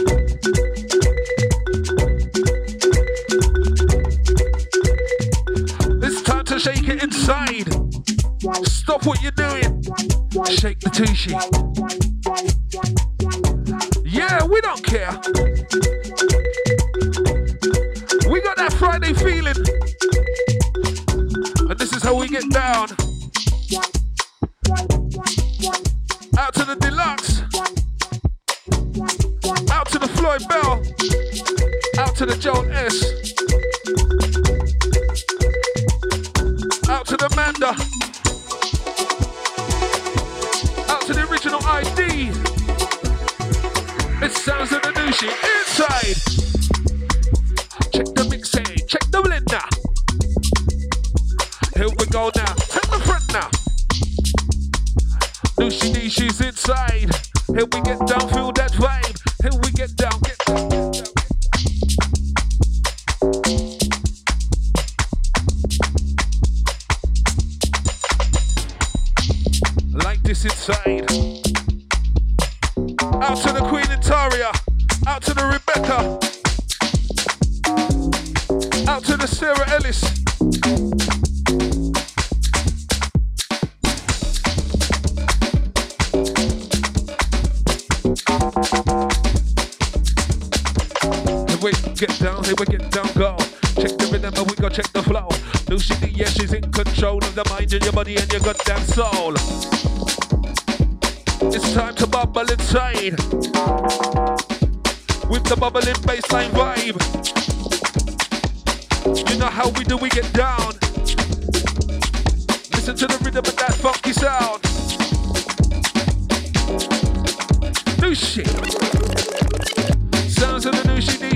It's 6.03 6.21
time 6.21 6.45
to 6.45 6.59
shake 6.59 6.87
it 6.87 7.01
inside. 7.01 7.84
Stop 8.63 9.05
what 9.05 9.21
you're 9.21 9.31
doing. 9.31 9.83
Shake 10.45 10.79
the 10.79 10.89
tushy. 10.91 11.31
Yeah, 14.05 14.45
we 14.45 14.61
don't 14.61 14.83
care. 14.83 15.11
We 18.31 18.41
got 18.41 18.57
that 18.57 18.73
Friday 18.73 19.13
feeling. 19.13 19.55
And 21.69 21.79
this 21.79 21.93
is 21.93 22.03
how 22.03 22.15
we 22.15 22.27
get 22.27 22.49
down. 22.51 22.89
Out 26.37 26.53
to 26.53 26.63
the 26.63 26.75
deluxe. 26.79 27.41
Out 29.71 29.87
to 29.89 29.99
the 29.99 30.07
Floyd 30.07 30.47
Bell. 30.47 30.81
Out 31.97 32.15
to 32.15 32.25
the 32.25 32.37
Joel 32.37 32.69
S. 32.71 33.14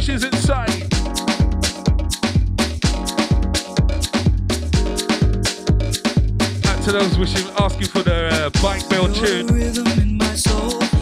dishes 0.10 0.23
inside. 0.23 0.69
Out 6.65 6.84
to 6.84 6.91
those 6.91 7.18
wishing, 7.18 7.48
asking 7.60 7.88
for 7.88 8.02
the 8.02 8.30
uh, 8.31 8.61
bike 8.61 8.88
bell 8.90 9.07
tune. 9.14 9.49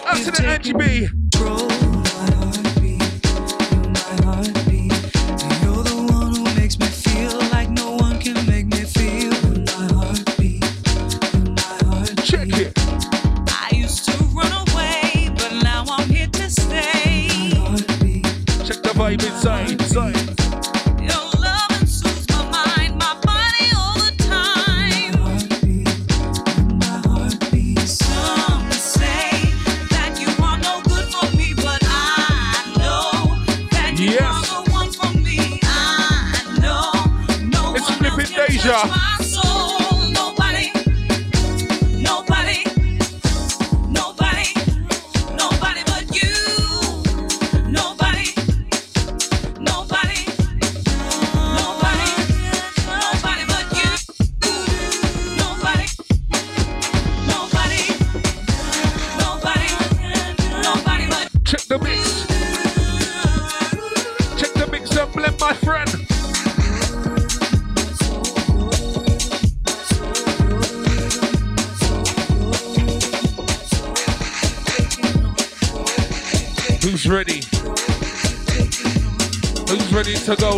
Out 0.06 0.18
to 0.18 0.32
the 0.32 0.44
Angie 0.46 0.74
B. 0.74 1.87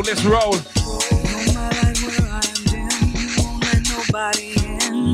Let's 0.09 0.25
roll. 0.25 0.53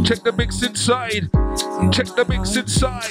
Check 0.06 0.24
the 0.24 0.34
mix 0.38 0.64
inside. 0.64 1.30
Check 1.92 2.16
the 2.16 2.26
mix 2.30 2.56
inside. 2.56 3.04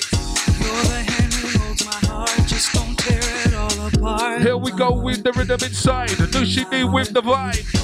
Here 4.43 4.56
we 4.56 4.73
go 4.73 4.93
with 4.93 5.24
the 5.24 5.32
rhythm 5.32 5.62
inside. 5.62 6.19
New 6.32 6.47
she 6.47 6.65
need 6.70 6.85
with 6.85 7.12
the 7.12 7.20
vibe. 7.20 7.84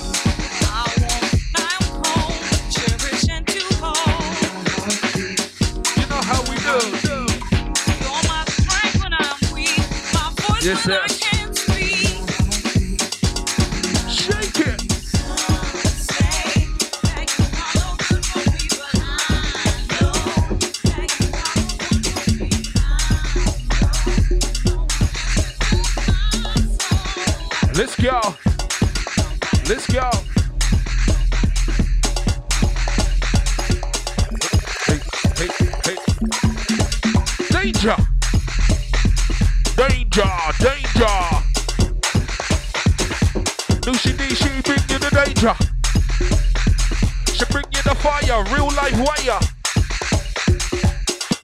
Wire. 49.01 49.41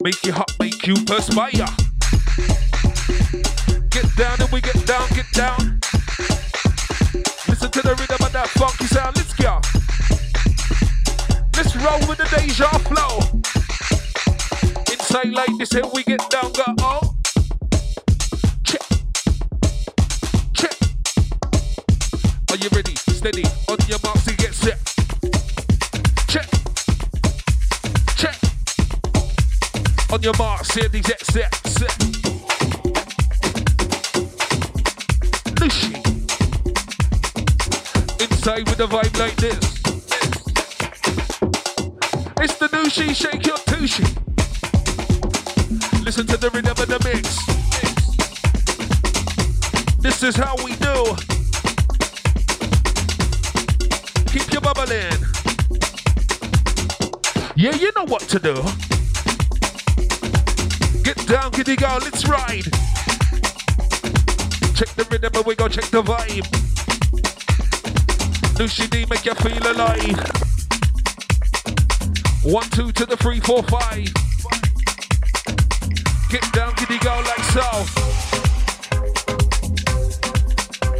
Make 0.03 0.25
you 0.25 0.33
hot, 0.33 0.53
make 0.61 0.87
you 0.87 0.95
perspire. 1.05 1.67
Get 3.91 4.07
down 4.17 4.41
and 4.41 4.51
we 4.53 4.61
get 4.61 4.87
down, 4.87 5.09
get 5.11 5.31
down. 5.33 5.81
Listen 7.49 7.71
to 7.71 7.83
the 7.83 7.97
rhythm 7.99 8.21
of 8.21 8.33
that 8.33 8.49
funky 8.55 8.87
sound. 8.87 9.17
Let's 9.17 9.33
go. 9.33 9.61
Let's 11.57 11.75
roll 11.77 12.01
with 12.09 12.19
the 12.19 12.29
deja 12.37 12.69
flow. 12.85 13.21
Inside 14.93 15.33
like 15.33 15.57
this, 15.59 15.73
here 15.73 15.87
we 15.95 16.05
get 16.05 16.29
down, 16.31 16.36
your 30.27 30.35
marks, 30.39 30.75
get 30.75 31.25
set, 31.27 31.55
set. 31.69 31.99
Lucy. 35.61 35.95
Inside 38.19 38.69
with 38.69 38.81
a 38.81 38.89
vibe 38.89 39.17
like 39.21 39.37
this. 39.37 39.65
It's 42.41 42.57
the 42.57 42.69
new 42.73 42.91
she, 42.91 43.15
shake 43.15 43.47
your 43.47 43.59
tushy. 43.59 44.03
Listen 46.03 46.27
to 46.27 46.37
the 46.37 46.51
rhythm 46.53 46.73
of 46.73 46.89
the 46.89 46.99
mix. 47.05 47.47
This 49.99 50.25
is 50.25 50.35
how 50.35 50.57
we 50.65 50.75
do. 50.75 51.15
Keep 54.33 54.53
your 54.53 54.61
bubbling. 54.61 55.25
Yeah, 57.55 57.77
you 57.77 57.93
know 57.95 58.07
what 58.07 58.23
to 58.23 58.41
do. 58.41 58.96
Kitty 61.67 61.83
girl, 61.83 61.99
let's 62.01 62.25
ride. 62.29 62.63
Check 64.77 64.89
the 64.95 65.05
rhythm 65.11 65.35
and 65.35 65.45
we 65.45 65.57
go 65.57 65.67
check 65.67 65.87
the 65.87 66.01
vibe. 66.01 66.47
Lucy 68.57 68.87
D 68.87 69.05
make 69.11 69.25
you 69.25 69.35
feel 69.35 69.73
alive. 69.73 70.17
One, 72.45 72.71
two 72.71 72.93
to 72.93 73.05
the 73.05 73.17
three, 73.17 73.41
four, 73.41 73.65
five. 73.65 74.07
Get 76.31 76.53
down, 76.53 76.73
kitty 76.77 76.99
girl, 76.99 77.21
like 77.25 77.43
so. 77.51 77.67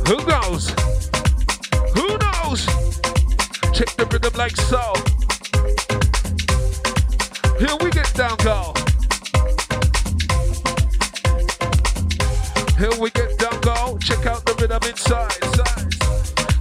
Who 0.09 0.17
knows? 0.27 0.71
Who 1.95 2.19
knows? 2.19 2.67
Check 3.73 3.95
the 3.95 4.07
rhythm 4.11 4.35
like 4.35 4.57
so. 4.57 4.83
Here 7.57 7.77
we 7.81 7.93
get 7.93 8.13
down, 8.15 8.37
girl. 8.39 8.86
Here 12.79 12.91
we 13.01 13.11
get 13.11 13.39
down, 13.39 13.59
go. 13.63 13.97
Check 13.99 14.27
out 14.27 14.45
the 14.45 14.55
rhythm 14.61 14.83
inside. 14.85 15.33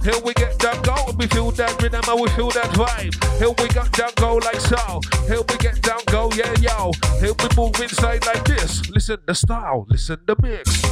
Here 0.02 0.18
we 0.24 0.32
get 0.34 0.58
down, 0.58 0.80
go. 0.82 0.94
We 1.18 1.26
feel 1.26 1.50
that 1.50 1.82
rhythm 1.82 2.00
and 2.08 2.20
we 2.20 2.28
feel 2.30 2.48
that 2.50 2.70
vibe. 2.70 3.12
Here 3.38 3.50
we 3.50 3.68
got 3.68 3.92
down, 3.92 4.12
go 4.16 4.36
like 4.36 4.60
so. 4.60 5.00
Here 5.26 5.42
we 5.42 5.58
get 5.58 5.82
down, 5.82 6.00
go, 6.06 6.30
yeah, 6.32 6.54
yo. 6.58 6.92
Here 7.20 7.34
we 7.34 7.48
move 7.56 7.78
inside 7.80 8.24
like 8.24 8.44
this. 8.44 8.88
Listen 8.88 9.18
the 9.26 9.34
style, 9.34 9.84
listen 9.90 10.18
the 10.26 10.36
mix. 10.40 10.82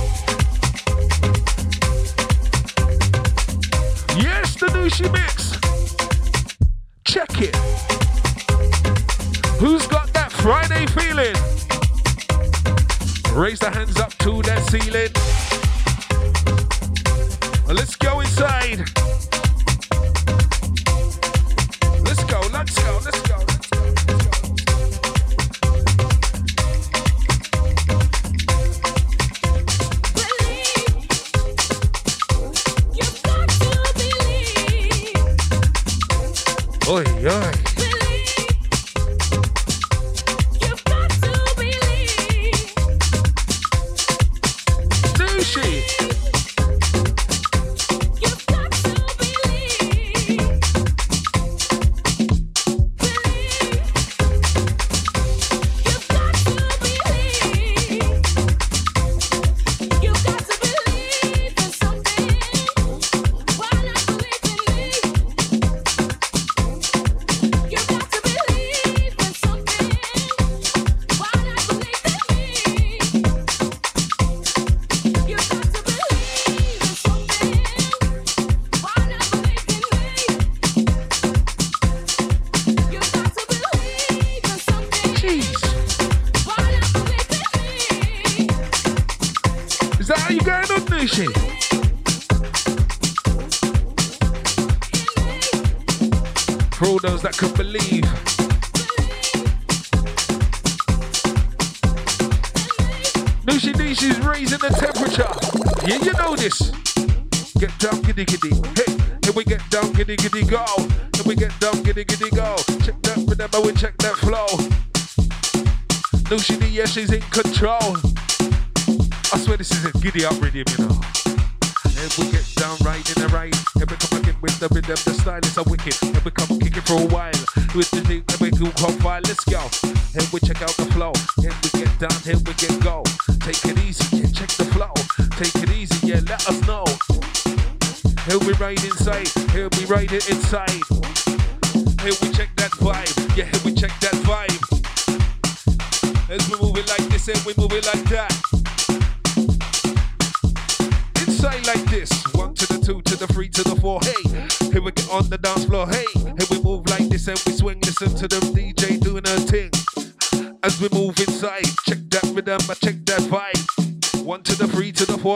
Yes, 4.21 4.57
the 4.57 4.67
Noushii 4.67 5.11
mix. 5.11 5.57
Check 7.05 7.41
it. 7.41 7.57
Who's 9.59 9.87
got 9.87 10.13
that 10.13 10.33
Friday 10.33 10.87
feeling? 10.87 11.64
Raise 13.35 13.59
the 13.59 13.69
hands 13.69 13.99
up 13.99 14.15
to 14.19 14.43
that 14.43 14.63
ceiling. 14.71 15.11
Let's 17.67 17.97
go 17.97 18.21
inside. 18.21 19.14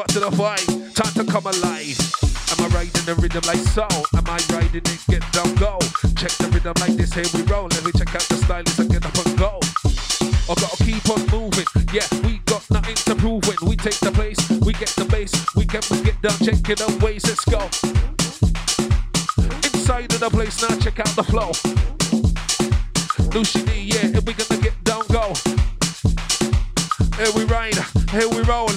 To 0.09 0.21
the 0.21 0.31
five. 0.33 0.65
Time 0.95 1.13
to 1.15 1.25
come 1.31 1.45
alive. 1.45 2.01
Am 2.51 2.65
I 2.65 2.69
riding 2.75 3.05
the 3.05 3.15
rhythm 3.21 3.45
like 3.45 3.61
so? 3.61 3.85
Am 4.17 4.25
I 4.25 4.41
riding 4.57 4.81
it? 4.81 5.01
Get 5.07 5.21
down, 5.33 5.55
go. 5.57 5.79
Check 6.17 6.33
the 6.41 6.49
rhythm 6.49 6.73
like 6.81 6.97
this, 6.97 7.13
here 7.13 7.29
we 7.35 7.43
roll. 7.45 7.69
Let 7.69 7.85
me 7.85 7.93
check 7.93 8.15
out 8.15 8.25
the 8.25 8.37
stylist 8.41 8.79
and 8.79 8.89
get 8.89 9.05
up 9.05 9.15
and 9.21 9.37
go. 9.37 9.61
I 10.49 10.55
gotta 10.57 10.81
keep 10.83 11.05
on 11.13 11.21
moving. 11.29 11.69
Yeah, 11.93 12.09
we 12.25 12.41
got 12.49 12.65
nothing 12.71 12.97
to 13.05 13.15
prove 13.15 13.45
when 13.45 13.61
we 13.69 13.77
take 13.77 14.01
the 14.01 14.11
place. 14.11 14.41
We 14.65 14.73
get 14.73 14.89
the 14.97 15.05
bass. 15.05 15.31
We 15.55 15.67
can 15.67 15.85
we 15.93 16.01
get 16.01 16.17
down, 16.25 16.41
check 16.41 16.65
it 16.65 16.81
ways. 17.03 17.29
Let's 17.29 17.45
go. 17.45 17.61
Inside 19.61 20.09
of 20.17 20.21
the 20.25 20.31
place 20.33 20.57
now, 20.65 20.73
check 20.81 21.01
out 21.01 21.13
the 21.21 21.25
flow. 21.25 21.53
Noushii 23.29 23.61
D, 23.69 23.93
yeah, 23.93 24.17
if 24.17 24.25
we 24.25 24.33
gonna 24.33 24.61
get 24.63 24.77
down, 24.89 25.05
go. 25.13 25.37
Here 27.21 27.33
we 27.37 27.45
ride, 27.45 27.77
here 28.09 28.29
we 28.33 28.41
roll. 28.49 28.73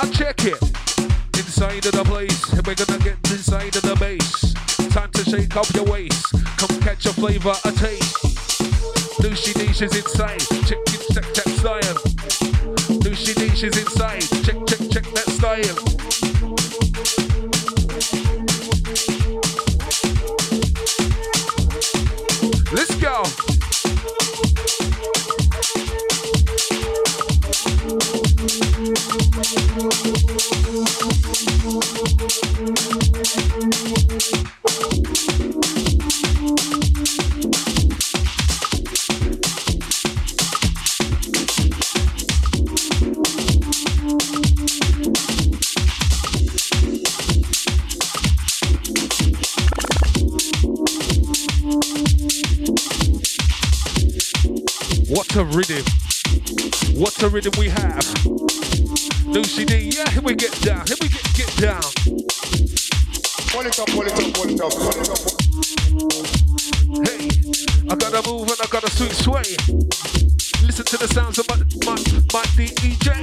Now 0.00 0.08
check 0.12 0.44
it. 0.44 0.62
Inside 1.34 1.84
of 1.86 1.90
the 1.90 2.04
place, 2.06 2.52
we're 2.64 2.76
gonna 2.76 3.02
get 3.02 3.18
inside 3.32 3.74
of 3.74 3.82
the 3.82 3.96
bass. 3.98 4.54
Time 4.94 5.10
to 5.10 5.24
shake 5.24 5.56
up 5.56 5.66
your 5.74 5.86
waist. 5.86 6.24
Come 6.56 6.78
catch 6.78 7.06
a 7.06 7.12
flavor, 7.12 7.54
a 7.64 7.72
taste. 7.72 8.14
Noushii 9.18 9.54
D, 9.54 9.72
she's 9.72 9.96
inside. 9.96 10.38
Check 10.68 10.78
check, 10.86 11.34
check 11.34 11.48
style. 11.58 11.98
Noushii 13.02 13.34
D, 13.34 13.48
she's 13.56 13.76
inside. 13.76 14.22
Check, 14.44 14.64
check, 14.68 14.88
check 14.88 15.04
that 15.14 15.28
style. 15.30 15.87
A 55.38 55.44
rhythm. 55.44 55.84
What 56.98 57.22
a 57.22 57.28
rhythm 57.28 57.52
we 57.58 57.68
have. 57.68 58.02
Noushii 59.22 59.64
D, 59.66 59.96
yeah, 59.96 60.10
here 60.10 60.22
we 60.22 60.34
get 60.34 60.50
down. 60.62 60.84
Here 60.84 60.96
we 61.00 61.08
get, 61.08 61.22
get 61.32 61.56
down. 61.58 61.82
Pull 63.54 63.62
it 63.62 63.78
up, 63.78 63.86
pull 63.86 64.02
it 64.02 64.18
up, 64.18 64.34
pull 64.34 64.50
it 64.50 64.60
up, 64.60 64.72
pull 64.74 64.98
it 64.98 65.08
up. 65.08 65.18
Hey, 67.06 67.30
I 67.88 67.94
gotta 67.94 68.28
move 68.28 68.50
and 68.50 68.58
I 68.60 68.66
gotta 68.68 68.90
swing 68.90 69.12
sway. 69.12 69.54
Listen 70.66 70.84
to 70.86 70.96
the 70.96 71.06
sounds 71.14 71.38
of 71.38 71.46
my, 71.48 71.56
my, 71.86 71.94
my 72.34 72.42
DJ. 72.58 73.22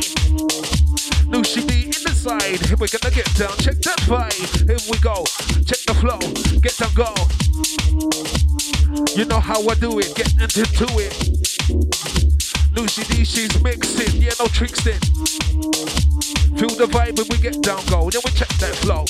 Noushii 1.27 1.67
D 1.67 1.83
in 1.83 2.01
the 2.05 2.15
side. 2.15 2.65
Here 2.65 2.77
we 2.79 2.87
gonna 2.87 3.13
get 3.13 3.27
down. 3.35 3.57
Check 3.57 3.81
that 3.81 3.99
vibe. 4.07 4.69
Here 4.69 4.79
we 4.89 4.97
go. 4.99 5.25
Check 5.65 5.83
the 5.83 5.93
flow. 5.99 6.19
Get 6.61 6.77
down, 6.77 6.93
go. 6.93 7.44
You 9.15 9.23
know 9.23 9.39
how 9.39 9.61
I 9.65 9.75
do 9.75 9.97
it. 9.99 10.13
Get 10.13 10.27
into 10.33 10.85
it. 10.99 11.13
Noushii 12.75 13.07
D, 13.07 13.23
she's 13.23 13.63
mixing. 13.63 14.21
Yeah, 14.21 14.31
no 14.37 14.47
tricks 14.47 14.85
in. 14.85 14.99
Feel 16.59 16.75
the 16.75 16.85
vibe 16.91 17.17
when 17.17 17.27
we 17.29 17.37
get 17.37 17.63
down, 17.63 17.79
go. 17.85 18.09
Then 18.09 18.21
we 18.25 18.31
check 18.31 18.49
that 18.59 18.75
flow. 18.83 19.05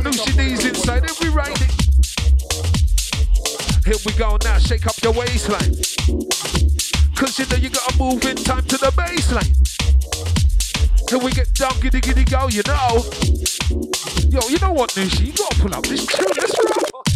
Noushii 0.00 0.36
D's 0.36 0.64
inside 0.64 1.02
and 1.02 1.16
we 1.20 1.28
ride 1.28 1.60
it. 1.60 1.74
Here 3.84 3.98
we 4.06 4.12
go 4.12 4.38
now, 4.44 4.58
shake 4.58 4.86
up 4.86 4.94
your 5.02 5.12
waistline. 5.12 5.74
Cause 7.16 7.36
you 7.36 7.46
know 7.50 7.56
you 7.56 7.70
gotta 7.70 7.98
move 7.98 8.24
in 8.26 8.36
time 8.36 8.62
to 8.66 8.78
the 8.78 8.92
baseline. 8.94 9.50
Here 11.10 11.18
we 11.18 11.32
get 11.32 11.52
down, 11.54 11.72
giddy 11.80 12.00
giddy 12.00 12.22
go, 12.22 12.46
you 12.46 12.62
know. 12.68 13.02
Yo, 14.30 14.38
you 14.48 14.58
know 14.60 14.72
what, 14.72 14.90
Noushii? 14.90 15.26
You 15.26 15.32
gotta 15.32 15.56
pull 15.56 15.74
up 15.74 15.84
this 15.84 16.06
tune, 16.06 16.26
let's 16.38 16.56
roll. 16.58 17.09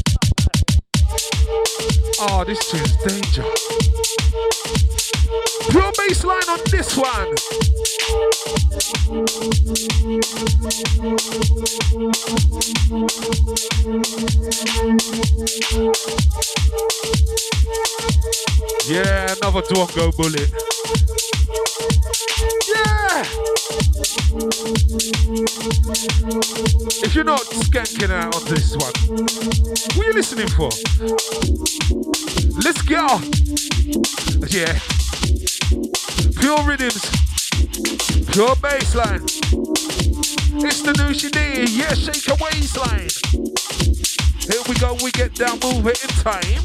Oh, 2.26 2.42
this 2.42 2.70
tune's 2.70 2.96
danger. 2.96 3.42
Pure 5.68 5.92
baseline 5.92 6.48
on 6.48 6.59
this 6.70 6.96
one. 6.96 7.34
Yeah, 18.88 19.34
another 19.36 19.60
Dwongo 19.60 20.16
bullet. 20.16 20.51
Yeah! 22.68 23.24
If 27.05 27.14
you're 27.14 27.24
not 27.24 27.42
skanking 27.42 28.10
out 28.10 28.34
on 28.34 28.44
this 28.46 28.74
one, 28.76 28.92
what 29.94 30.06
are 30.06 30.09
you 30.09 30.14
listening 30.14 30.48
for? 30.48 30.70
Let's 32.65 32.82
go! 32.82 33.20
Yeah. 34.49 34.78
Pure 36.41 36.62
rhythms, 36.65 37.03
pure 38.31 38.55
bassline. 38.57 39.24
It's 40.62 40.82
the 40.82 40.93
Noushii 40.93 41.31
D, 41.32 41.39
yeah, 41.73 41.95
shake 41.95 42.28
a 42.28 42.36
waistline. 42.43 43.09
Here 44.47 44.62
we 44.69 44.74
go, 44.77 44.95
we 45.03 45.11
get 45.12 45.35
down, 45.35 45.59
move 45.61 45.86
it 45.86 46.03
in 46.05 46.11
time. 46.23 46.61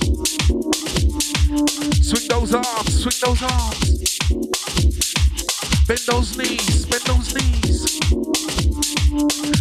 Swing 2.03 2.27
those 2.27 2.53
arms, 2.53 3.01
swing 3.01 3.19
those 3.23 3.41
arms. 3.41 4.19
Bend 5.87 6.03
those 6.07 6.37
knees, 6.37 6.85
bend 6.85 7.03
those 7.05 7.33
knees. 7.33 7.99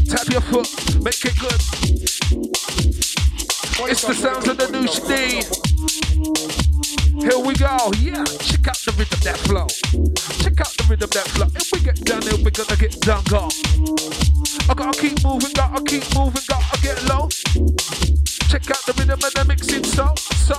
Tap 0.09 0.29
your 0.29 0.43
foot, 0.43 0.69
make 1.03 1.25
it 1.25 1.39
good. 1.39 3.18
It's 3.81 4.03
the 4.03 4.13
sounds 4.13 4.49
of 4.49 4.59
the 4.59 4.67
Noushii 4.67 5.07
D. 5.07 5.15
Here 7.23 7.39
we 7.39 7.55
go, 7.55 7.79
yeah. 7.99 8.25
Check 8.43 8.67
out 8.67 8.77
the 8.83 8.93
rhythm 8.99 9.21
that 9.23 9.39
flow. 9.47 9.67
Check 10.43 10.61
out 10.61 10.75
the 10.77 10.85
rhythm 10.91 11.11
that 11.15 11.29
flow. 11.31 11.47
If 11.55 11.71
we 11.73 11.81
get 11.81 12.03
down 12.05 12.21
there, 12.21 12.37
we're 12.43 12.51
gonna 12.51 12.77
get 12.77 13.01
down, 13.01 13.23
go. 13.31 13.49
I 14.69 14.75
gotta 14.75 14.99
keep 14.99 15.23
moving, 15.23 15.53
gotta 15.55 15.83
keep 15.85 16.03
moving, 16.15 16.43
gotta 16.49 16.81
get 16.83 16.99
low. 17.07 17.31
Check 18.51 18.67
out 18.71 18.83
the 18.83 18.95
rhythm 18.99 19.21
and 19.23 19.35
the 19.35 19.45
mixing, 19.47 19.85
so, 19.85 20.13
so. 20.43 20.59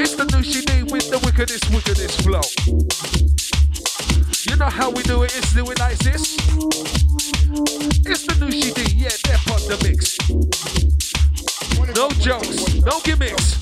It's 0.00 0.16
the 0.16 0.24
Noushii 0.32 0.64
D 0.64 0.82
with 0.90 1.10
the 1.10 1.20
wickedest, 1.24 1.68
wickedest 1.70 2.24
flow. 2.24 2.42
You 4.48 4.56
know 4.56 4.70
how 4.70 4.90
we 4.90 5.02
do 5.02 5.22
it, 5.22 5.36
it's 5.36 5.52
doing 5.52 5.76
like 5.78 5.98
this. 5.98 6.36
It's 8.08 8.24
the 8.24 8.34
Noushii 8.40 8.72
D, 8.74 8.80
yeah, 8.96 9.12
they're 9.24 9.44
on 9.52 9.60
the 9.68 9.76
mix. 9.84 10.16
No 11.94 12.08
jokes, 12.20 12.74
no 12.84 13.00
gimmicks. 13.04 13.58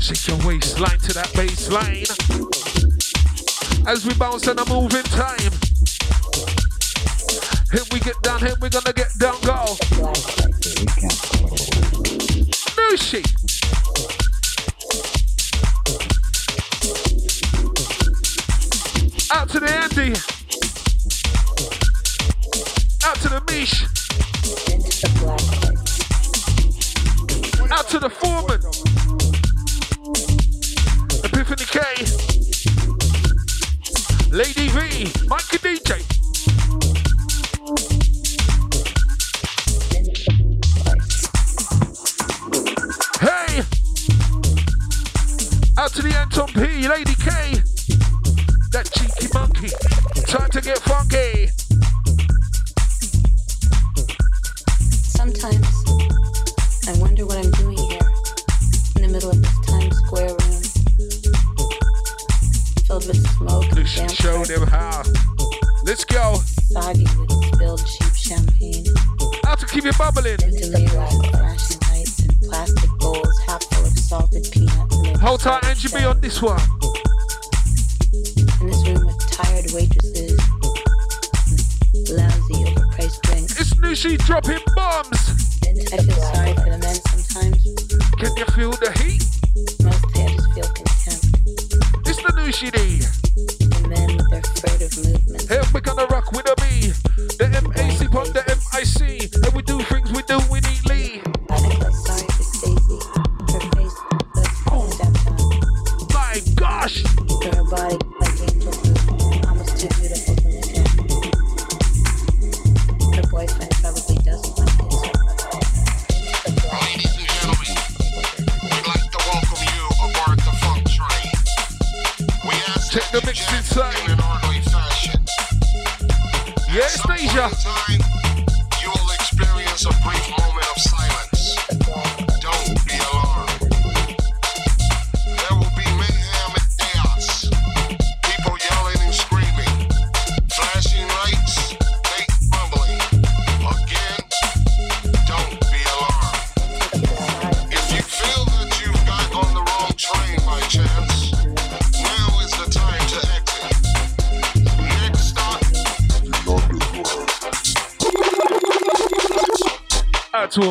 Shake 0.00 0.28
your 0.28 0.38
waistline 0.46 0.98
to 1.00 1.12
that 1.14 1.30
bass 1.34 1.70
line. 1.70 2.04
As 3.86 4.06
we 4.06 4.14
bounce 4.14 4.46
and 4.46 4.58
a 4.58 4.64
move 4.66 4.94
in 4.94 5.04
time. 5.04 5.52
Here 7.72 7.84
we 7.92 8.00
get 8.00 8.20
down, 8.22 8.40
here 8.40 8.54
we're 8.60 8.70
gonna 8.70 8.92
get 8.92 9.10
down, 9.18 9.40
go. 9.42 9.76
Noushii. 12.76 13.24
Out 19.32 19.48
to 19.50 19.60
the 19.60 19.70
Andy. 19.70 20.12
Out 23.04 23.16
to 23.16 23.28
the 23.28 23.42
Mish. 23.52 23.95
Out 27.76 27.90
to 27.90 27.98
the 27.98 28.08
foreman. 28.08 28.55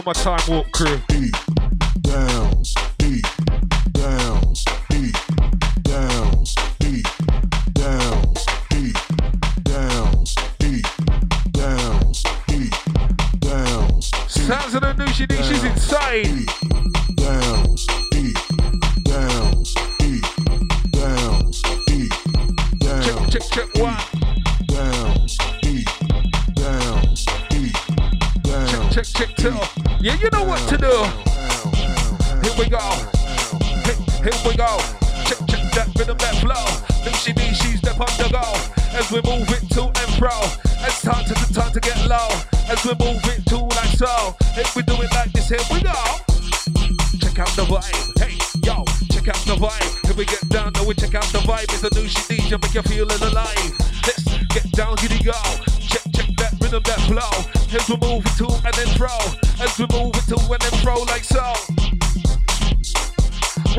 My 0.06 0.14
time 0.14 0.40
walk 0.48 0.72
crew. 0.72 1.05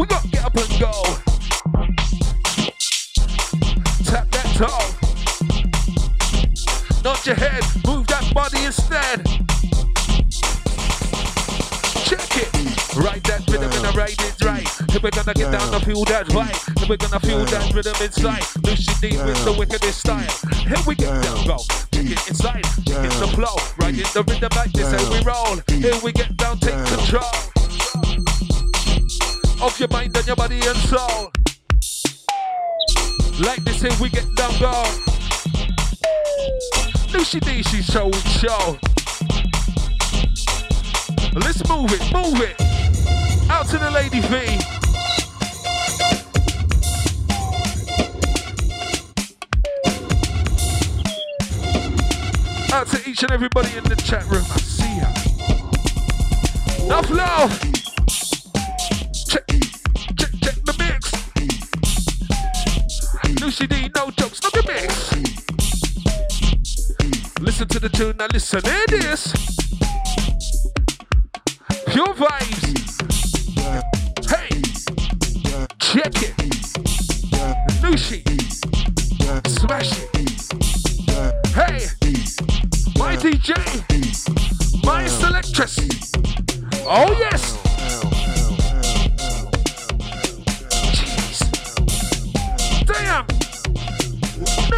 We 0.07 0.15
got 0.15 0.31
get 0.31 0.45
up 0.45 0.55
and 0.55 0.69
go. 0.79 0.93
Tap 4.05 4.31
that 4.31 4.47
toe. 4.55 4.87
Nod 7.03 7.27
your 7.27 7.35
head, 7.35 7.65
move 7.85 8.07
that 8.07 8.33
body 8.33 8.65
instead. 8.65 9.25
Check 12.07 12.37
it. 12.37 12.51
Right 12.97 13.23
that 13.25 13.43
rhythm 13.49 13.73
and 13.73 13.87
I 13.87 13.93
ride 13.95 14.21
it 14.21 14.45
right. 14.45 14.69
Then 14.87 15.01
we're 15.03 15.11
gonna 15.11 15.35
get 15.35 15.51
down 15.51 15.75
and 15.75 15.85
feel 15.85 16.05
that 16.05 16.27
vibe. 16.27 16.75
Then 16.77 16.89
we're 16.89 16.97
gonna 16.99 17.21
feel 17.21 17.45
that 17.47 17.75
rhythm 17.75 17.97
inside. 18.01 18.43
Noushii 18.63 19.01
D 19.01 19.17
with 19.17 19.45
the 19.45 19.53
wickedest 19.59 19.99
style. 19.99 20.31
Here 20.55 20.79
we 20.87 20.95
get 20.95 21.21
down, 21.23 21.47
go. 21.47 21.59
Check 21.91 22.11
it 22.11 22.29
inside. 22.29 22.65
Check 22.87 23.05
it 23.05 23.13
the 23.19 23.27
flow. 23.35 23.57
Right 23.79 23.95
in 23.95 24.07
the 24.15 24.23
rhythm 24.23 24.51
like 24.55 24.73
this 24.73 24.93
and 24.93 25.09
we 25.11 25.21
roll. 25.25 25.59
Here 25.67 25.99
we 26.05 26.13
get 26.13 26.37
down, 26.37 26.59
take 26.59 26.79
control. 26.87 27.56
Of 29.63 29.81
your 29.81 29.89
mind 29.89 30.17
and 30.17 30.27
your 30.27 30.37
body 30.37 30.61
and 30.61 30.77
soul. 30.77 31.33
Like 33.41 33.65
this, 33.65 33.81
here 33.83 33.91
we 34.01 34.11
get 34.11 34.27
down, 34.37 34.53
go. 34.61 34.85
Noushii 37.11 37.41
D, 37.41 37.63
she's 37.63 37.87
show 37.87 38.05
and 38.05 38.15
show. 38.15 38.79
Let's 41.35 41.67
move 41.69 41.91
it, 41.93 42.03
move 42.13 42.41
it. 42.41 42.61
Out 43.51 43.67
to 43.69 43.79
the 43.79 43.91
lady 43.91 44.21
V. 44.21 44.37
Out 52.73 52.87
to 52.89 53.09
each 53.09 53.23
and 53.23 53.33
everybody 53.33 53.77
in 53.77 53.85
the 53.85 53.97
chat 53.97 54.25
room. 54.27 54.45
I 54.51 54.59
see 54.59 54.97
ya. 54.99 55.09
Enough 56.85 57.11
love. 57.11 57.63
Noushii 63.57 63.69
D, 63.69 63.91
no 63.97 64.11
jokes, 64.11 64.43
not 64.43 64.53
the 64.53 64.63
mix. 64.67 65.13
Listen 67.41 67.67
to 67.69 67.79
the 67.81 67.89
tune, 67.89 68.15
now 68.19 68.27
listen, 68.31 68.61
it 68.63 68.93
is. 68.93 69.33
Pure 71.87 72.15
vibes. 72.15 73.01
Hey, 74.29 74.49
check 75.79 76.23
it. 76.23 76.37
Noushii. 77.81 78.23
Smash 79.49 79.93
it. 80.03 80.09
Hey, 81.55 81.89
my 82.99 83.17
DJ. 83.17 83.55
My 84.85 85.07
selectress. 85.07 85.79
Oh, 86.87 87.17
yes. 87.19 87.66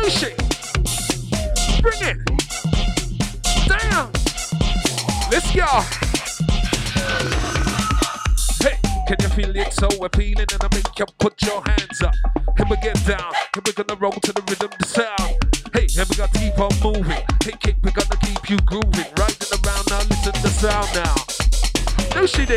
Noushii. 0.08 0.32
Bring 1.82 2.00
it. 2.00 2.16
Damn. 3.68 4.10
Let's 5.30 5.54
go. 5.54 5.66
Hey, 8.62 8.78
can 9.06 9.16
you 9.20 9.28
feel 9.28 9.54
it 9.54 9.74
so 9.74 9.88
appealing? 10.02 10.46
And 10.50 10.64
I 10.64 10.68
make 10.74 10.98
you 10.98 11.04
put 11.18 11.42
your 11.42 11.62
hands 11.62 12.00
up. 12.00 12.14
Here 12.56 12.66
we 12.70 12.76
get 12.76 12.94
down. 13.06 13.34
Here 13.52 13.62
we 13.66 13.72
gonna 13.74 14.00
roll 14.00 14.12
to 14.12 14.32
the 14.32 14.42
rhythm, 14.48 14.70
the 14.78 14.86
sound. 14.86 15.36
Hey, 15.74 15.86
here 15.88 16.06
we 16.08 16.16
gotta 16.16 16.38
keep 16.38 16.58
on 16.58 16.70
moving. 16.82 17.24
Hey, 17.44 17.52
kick, 17.60 17.76
we 17.82 17.90
gonna 17.90 18.16
keep 18.22 18.48
you 18.48 18.56
grooving. 18.64 19.12
Riding 19.18 19.48
around 19.62 19.90
now, 19.90 19.98
listen 20.08 20.32
to 20.32 20.42
the 20.42 20.48
sound 20.48 20.88
now. 20.94 21.37
Noushii 22.18 22.46
D, 22.48 22.54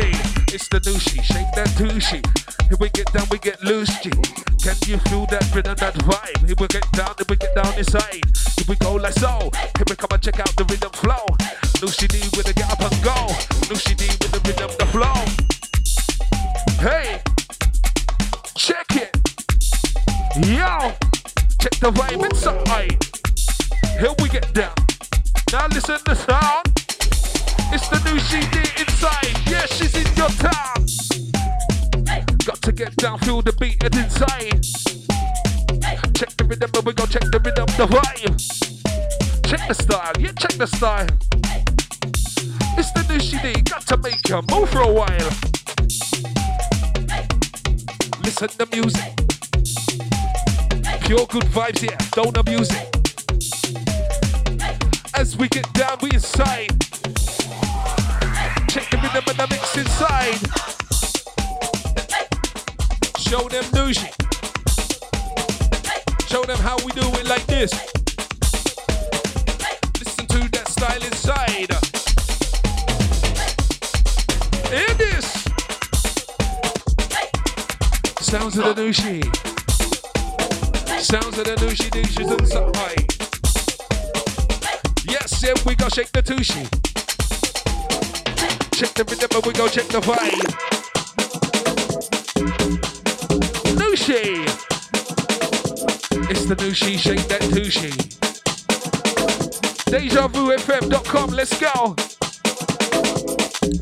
it's 0.52 0.66
the 0.66 0.80
Noushii, 0.80 1.22
shake 1.22 1.46
that 1.54 1.68
douchey. 1.78 2.18
Here 2.66 2.76
we 2.80 2.88
get 2.90 3.06
down, 3.12 3.28
we 3.30 3.38
get 3.38 3.62
loose, 3.62 3.94
G. 4.02 4.10
Can 4.58 4.74
you 4.90 4.98
feel 5.06 5.24
that 5.26 5.46
rhythm, 5.54 5.76
that 5.76 5.94
vibe? 6.02 6.44
Here 6.44 6.56
we 6.58 6.66
get 6.66 6.82
down, 6.90 7.14
here 7.14 7.26
we 7.28 7.36
get 7.36 7.54
down 7.54 7.72
inside. 7.78 8.26
Here 8.58 8.66
we 8.68 8.74
go 8.74 8.96
like 8.96 9.14
so. 9.14 9.38
Here 9.78 9.86
we 9.88 9.94
come 9.94 10.10
and 10.10 10.20
check 10.20 10.40
out 10.40 10.50
the 10.56 10.64
rhythm 10.64 10.90
flow. 10.90 11.26
Noushii 11.78 12.08
D 12.10 12.18
with 12.36 12.46
the 12.46 12.54
get 12.54 12.72
up 12.72 12.80
and 12.80 13.04
go. 13.06 13.14
Noushii 13.70 13.94
D 13.94 14.10
with 14.18 14.34
the 14.34 14.42
rhythm, 14.42 14.70
the 14.82 14.86
flow. 14.90 15.14
Hey, 16.82 17.22
check 18.58 18.90
it. 18.98 19.14
Yo, 20.42 20.90
check 21.62 21.78
the 21.78 21.92
vibe 21.94 22.24
inside. 22.26 22.98
Here 24.00 24.14
we 24.18 24.28
get 24.28 24.52
down. 24.54 24.74
Now 25.52 25.68
listen 25.68 25.98
to 25.98 26.04
the 26.04 26.16
sound. 26.16 26.71
It's 27.74 27.88
the 27.88 27.96
Noushii 28.04 28.44
D 28.52 28.58
inside. 28.82 29.34
Yeah, 29.50 29.64
she's 29.64 29.94
in 29.94 30.06
your 30.14 30.28
town. 30.28 30.86
Got 32.44 32.60
to 32.62 32.72
get 32.72 32.94
down, 32.96 33.18
feel 33.20 33.40
the 33.40 33.52
beat 33.58 33.82
and 33.82 33.94
inside. 33.96 34.62
Check 36.14 36.36
the 36.36 36.44
rhythm, 36.44 36.70
and 36.74 36.84
we 36.84 36.92
go 36.92 37.06
check 37.06 37.22
the 37.22 37.40
rhythm, 37.40 37.66
the 37.78 37.86
vibe. 37.86 38.36
Check 39.48 39.66
the 39.68 39.74
style, 39.74 40.12
yeah, 40.18 40.32
check 40.32 40.52
the 40.52 40.66
style. 40.66 41.08
It's 42.76 42.90
the 42.92 43.00
Noushii 43.08 43.40
D, 43.42 43.62
got 43.62 43.86
to 43.86 43.96
make 43.96 44.28
you 44.28 44.42
move 44.50 44.68
for 44.68 44.82
a 44.82 44.92
while. 44.92 45.30
Listen 48.22 48.48
to 48.48 48.66
music. 48.76 49.16
Pure 51.06 51.26
good 51.26 51.48
vibes, 51.54 51.82
yeah, 51.82 51.96
don't 52.12 52.36
abuse 52.36 52.70
it. 52.70 52.88
As 55.14 55.36
we 55.38 55.48
get 55.48 55.72
down, 55.72 55.96
we 56.02 56.10
inside. 56.10 56.70
Check 58.72 58.88
the 58.88 58.96
rhythm 58.96 59.22
and 59.28 59.36
the 59.36 59.46
mix 59.50 59.76
inside. 59.76 60.40
Show 63.18 63.46
them 63.50 63.64
Noushii. 63.64 64.10
Show 66.26 66.42
them 66.44 66.56
how 66.56 66.76
we 66.78 66.92
do 66.92 67.06
it 67.20 67.26
like 67.26 67.44
this. 67.44 67.70
Listen 70.00 70.26
to 70.26 70.48
that 70.52 70.68
style 70.68 71.02
inside. 71.04 71.70
It 74.72 75.00
is. 75.02 75.26
Sounds 78.24 78.56
of 78.56 78.64
the 78.64 78.82
Noushii. 78.82 79.22
Sounds 80.98 81.36
of 81.36 81.44
the 81.44 81.56
Noushii 81.56 81.90
douches 81.90 82.30
inside. 82.40 83.06
Yes, 85.10 85.42
yeah, 85.42 85.52
we 85.66 85.74
go 85.74 85.90
shake 85.90 86.10
the 86.12 86.22
Tushi. 86.22 86.91
Check 88.82 88.94
the 88.94 89.04
rhythm 89.04 89.30
and 89.36 89.46
we 89.46 89.52
go 89.52 89.68
check 89.68 89.86
the 89.86 90.00
vibe. 90.00 90.42
Noushii. 93.78 94.42
It's 96.28 96.46
the 96.46 96.56
Noushii, 96.56 96.98
shake 96.98 97.28
that 97.28 97.42
Tushi. 97.42 97.92
DejaVuFM.com, 99.86 101.30
let's 101.30 101.60
go. 101.60 101.94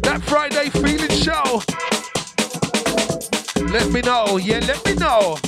That 0.03 0.21
Friday 0.25 0.69
feeling 0.69 1.09
show. 1.09 1.63
Let 3.73 3.91
me 3.91 4.03
know, 4.03 4.37
yeah, 4.37 4.59
let 4.67 4.85
me 4.85 4.97
know. 4.97 5.39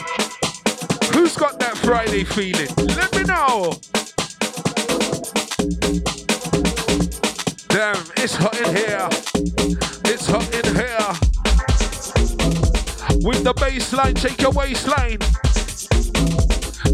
Who's 1.12 1.36
got 1.36 1.60
that 1.60 1.76
Friday 1.76 2.24
feeling? 2.24 2.74
Let 2.96 3.14
me 3.14 3.24
know. 3.24 3.74
Damn, 7.68 8.02
it's 8.16 8.34
hot 8.34 8.58
in 8.58 8.74
here. 8.74 9.41
With 13.24 13.44
the 13.44 13.54
bass 13.54 13.92
line, 13.92 14.16
shake 14.16 14.40
your 14.40 14.50
waistline. 14.50 15.18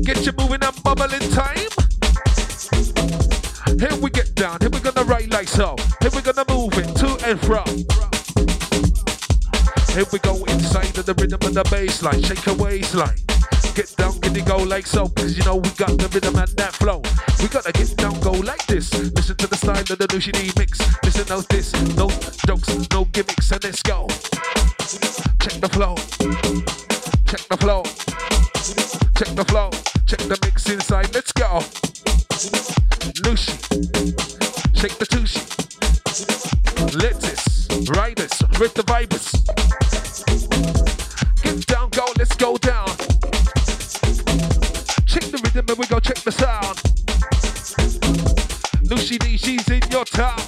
Get 0.02 0.26
you 0.26 0.32
moving 0.36 0.62
and 0.62 0.82
bubbling 0.82 1.24
time. 1.32 1.56
Here 3.78 3.96
we 4.02 4.10
get 4.10 4.34
down, 4.34 4.60
here 4.60 4.68
we 4.68 4.80
gonna 4.80 5.04
ride 5.04 5.32
like 5.32 5.48
so. 5.48 5.74
Here 6.02 6.10
we 6.14 6.20
gonna 6.20 6.44
move 6.50 6.76
it 6.76 6.94
to 6.96 7.16
and 7.26 7.40
fro. 7.40 7.64
Here 9.94 10.04
we 10.12 10.18
go 10.18 10.44
inside 10.52 10.98
of 10.98 11.06
the 11.06 11.14
rhythm 11.14 11.40
of 11.42 11.54
the 11.54 11.64
bass 11.70 12.02
line, 12.02 12.22
shake 12.22 12.44
your 12.44 12.56
waistline. 12.56 13.16
Get 13.78 13.94
down, 13.94 14.18
get 14.18 14.36
it 14.36 14.44
go 14.44 14.56
like 14.56 14.88
so, 14.88 15.06
cause 15.06 15.38
you 15.38 15.44
know 15.44 15.54
we 15.54 15.70
got 15.78 15.96
the 15.96 16.08
rhythm 16.12 16.34
and 16.34 16.48
that 16.58 16.74
flow. 16.74 17.00
We 17.40 17.46
gotta 17.46 17.70
get 17.70 17.96
down, 17.96 18.18
go 18.18 18.32
like 18.32 18.66
this. 18.66 18.92
Listen 19.14 19.36
to 19.36 19.46
the 19.46 19.54
style 19.54 19.78
of 19.78 19.86
the 19.86 20.08
Noushii 20.08 20.32
D 20.32 20.50
mix. 20.58 20.80
Listen, 21.04 21.26
no 21.28 21.42
this, 21.42 21.72
no 21.94 22.10
jokes, 22.44 22.90
no 22.90 23.04
gimmicks, 23.12 23.52
and 23.52 23.62
let's 23.62 23.80
go. 23.84 24.08
Check 25.38 25.60
the 25.62 25.68
flow, 25.70 25.94
check 27.30 27.46
the 27.46 27.56
flow, 27.56 27.84
check 29.14 29.30
the 29.36 29.44
flow, 29.44 29.70
check 30.06 30.18
the 30.26 30.36
mix 30.42 30.68
inside, 30.68 31.14
let's 31.14 31.30
go. 31.30 31.60
Noushii, 33.22 33.54
shake 34.74 34.98
the 34.98 35.06
tushi. 35.06 35.38
ride 37.86 37.96
riders, 37.96 38.42
with 38.58 38.74
the 38.74 38.82
vibers. 38.82 40.47
And 45.58 45.76
we 45.76 45.86
go 45.88 45.98
check 45.98 46.18
the 46.18 46.30
sound. 46.30 46.76
Noushii 48.86 49.18
D, 49.18 49.36
she's 49.36 49.68
in 49.68 49.82
your 49.90 50.04
town. 50.04 50.38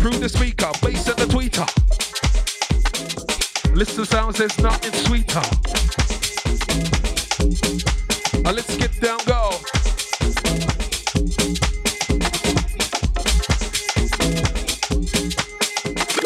Through 0.00 0.18
the 0.18 0.28
speaker, 0.28 0.72
bass 0.82 1.06
and 1.06 1.16
the 1.16 1.26
tweeter. 1.26 1.66
Listen 3.72 4.04
sounds, 4.04 4.38
there's 4.38 4.58
nothing 4.58 4.92
sweeter. 5.04 5.40
Now 8.42 8.50
let's 8.50 8.76
get 8.76 9.00
down, 9.00 9.18
go. 9.26 9.52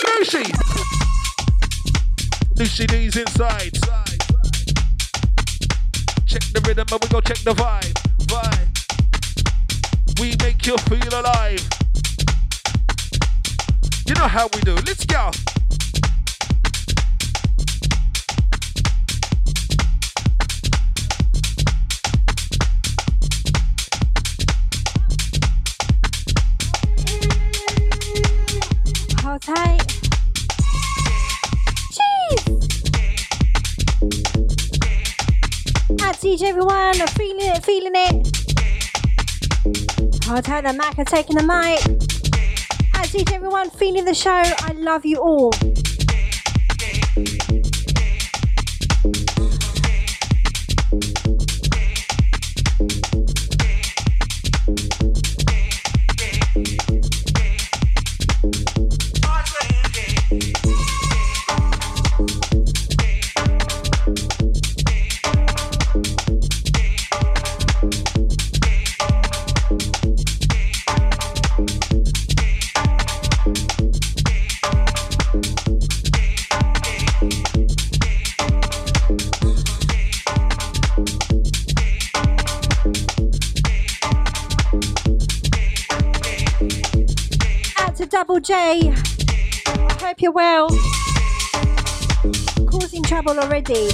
Noushii! 0.01 0.51
Noushii 2.55 2.86
D's 2.86 3.16
inside. 3.19 4.12
Check 6.33 6.45
the 6.55 6.61
rhythm 6.67 6.87
and 6.91 7.03
we 7.03 7.09
go 7.09 7.21
check 7.21 7.37
the 7.41 7.53
vibe. 7.53 7.93
Vibe. 8.25 8.73
We 10.19 10.35
make 10.43 10.67
you 10.67 10.79
feel 10.89 11.21
alive. 11.21 11.69
You 14.07 14.15
know 14.15 14.29
how 14.29 14.49
we 14.55 14.63
do. 14.63 14.75
Let's 14.77 15.05
go. 15.05 15.31
Tight. 29.41 30.12
Out 36.23 36.28
each 36.28 36.43
everyone, 36.43 36.94
feeling 36.94 37.47
it, 37.47 37.65
feeling 37.65 37.94
it. 37.97 38.15
Hold 40.24 40.44
tight, 40.44 40.61
the 40.61 40.73
Mac 40.73 40.97
are 40.97 41.05
taking 41.05 41.35
the 41.35 41.43
mic. 41.43 41.81
Out 42.94 43.07
to 43.07 43.19
each 43.19 43.32
everyone, 43.32 43.70
feeling 43.70 44.05
the 44.05 44.15
show. 44.15 44.31
I 44.31 44.73
love 44.77 45.05
you 45.05 45.16
all. 45.16 45.51
J. 88.43 88.93
I 89.66 89.97
hope 90.01 90.20
you're 90.20 90.32
well. 90.32 90.69
Causing 92.66 93.05
trouble 93.05 93.39
already. 93.39 93.90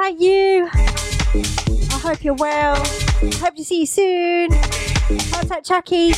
Tight, 0.00 0.18
you. 0.18 0.66
I 0.72 2.00
hope 2.02 2.24
you're 2.24 2.32
well. 2.32 2.76
Hope 2.76 3.54
to 3.54 3.62
see 3.62 3.80
you 3.80 3.86
soon. 3.86 4.50
Hold 4.50 5.46
tight, 5.46 5.62
Chucky. 5.62 6.14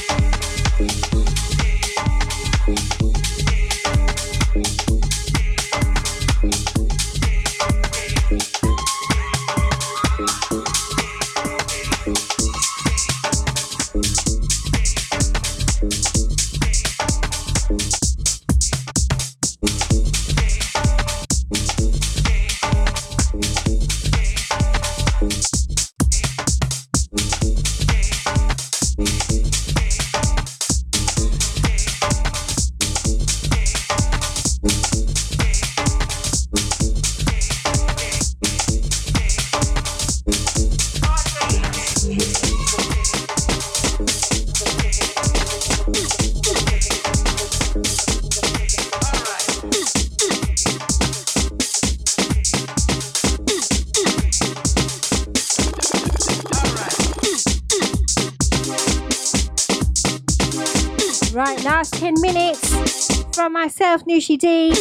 Myself, 63.92 64.06
Noushii 64.06 64.38
D. 64.38 64.72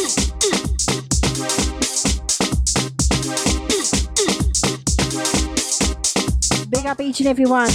Big 6.70 6.86
up 6.86 6.98
each 6.98 7.20
and 7.20 7.28
every 7.28 7.44
one. 7.44 7.68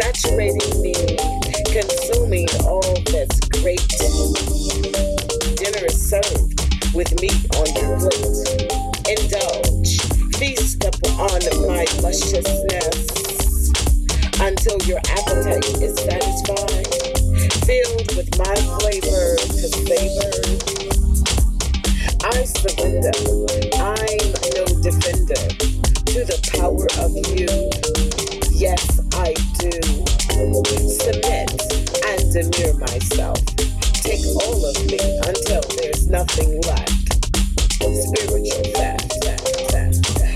Saturating 0.00 0.80
me, 0.80 0.94
consuming 1.68 2.48
all 2.64 2.80
that's 3.12 3.38
great. 3.60 3.86
Dinner 5.60 5.84
is 5.84 6.08
served 6.08 6.56
with 6.94 7.12
meat 7.20 7.44
on 7.60 7.68
your 7.76 7.98
plate. 8.00 8.72
Indulge, 9.12 10.00
feast 10.38 10.82
upon 10.84 11.40
my 11.68 11.84
lusciousness 12.00 12.96
until 14.40 14.80
your 14.88 15.00
appetite 15.20 15.68
is 15.82 15.94
satisfied, 16.00 16.88
filled 17.68 18.16
with 18.16 18.30
my 18.38 18.56
flavor 18.80 19.36
to 19.36 19.68
savor. 19.84 20.32
I 22.24 22.44
surrender. 22.44 23.12
I'm 23.76 24.32
no 24.56 24.64
defender 24.80 25.44
to 26.06 26.24
the 26.24 26.40
power 26.56 26.88
of 27.04 27.12
you. 27.36 27.70
Yes, 28.50 28.99
Do. 29.60 29.70
Submit 30.88 31.52
and 32.06 32.32
demure 32.32 32.74
myself. 32.78 33.38
Take 34.00 34.24
all 34.42 34.64
of 34.64 34.76
me 34.86 34.98
until 35.28 35.60
there's 35.76 36.08
nothing 36.08 36.60
left. 36.62 36.90
Spiritual 37.80 38.64
theft. 38.72 39.20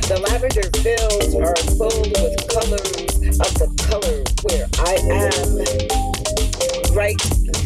The 0.08 0.20
lavender 0.28 0.68
fields 0.84 1.34
are 1.34 1.56
full 1.80 2.02
with 2.04 2.36
colors 2.52 3.40
of 3.40 3.52
the 3.56 3.68
color 3.88 4.20
where 4.44 4.68
I 4.84 5.00
am. 5.08 5.56
Right 6.94 7.16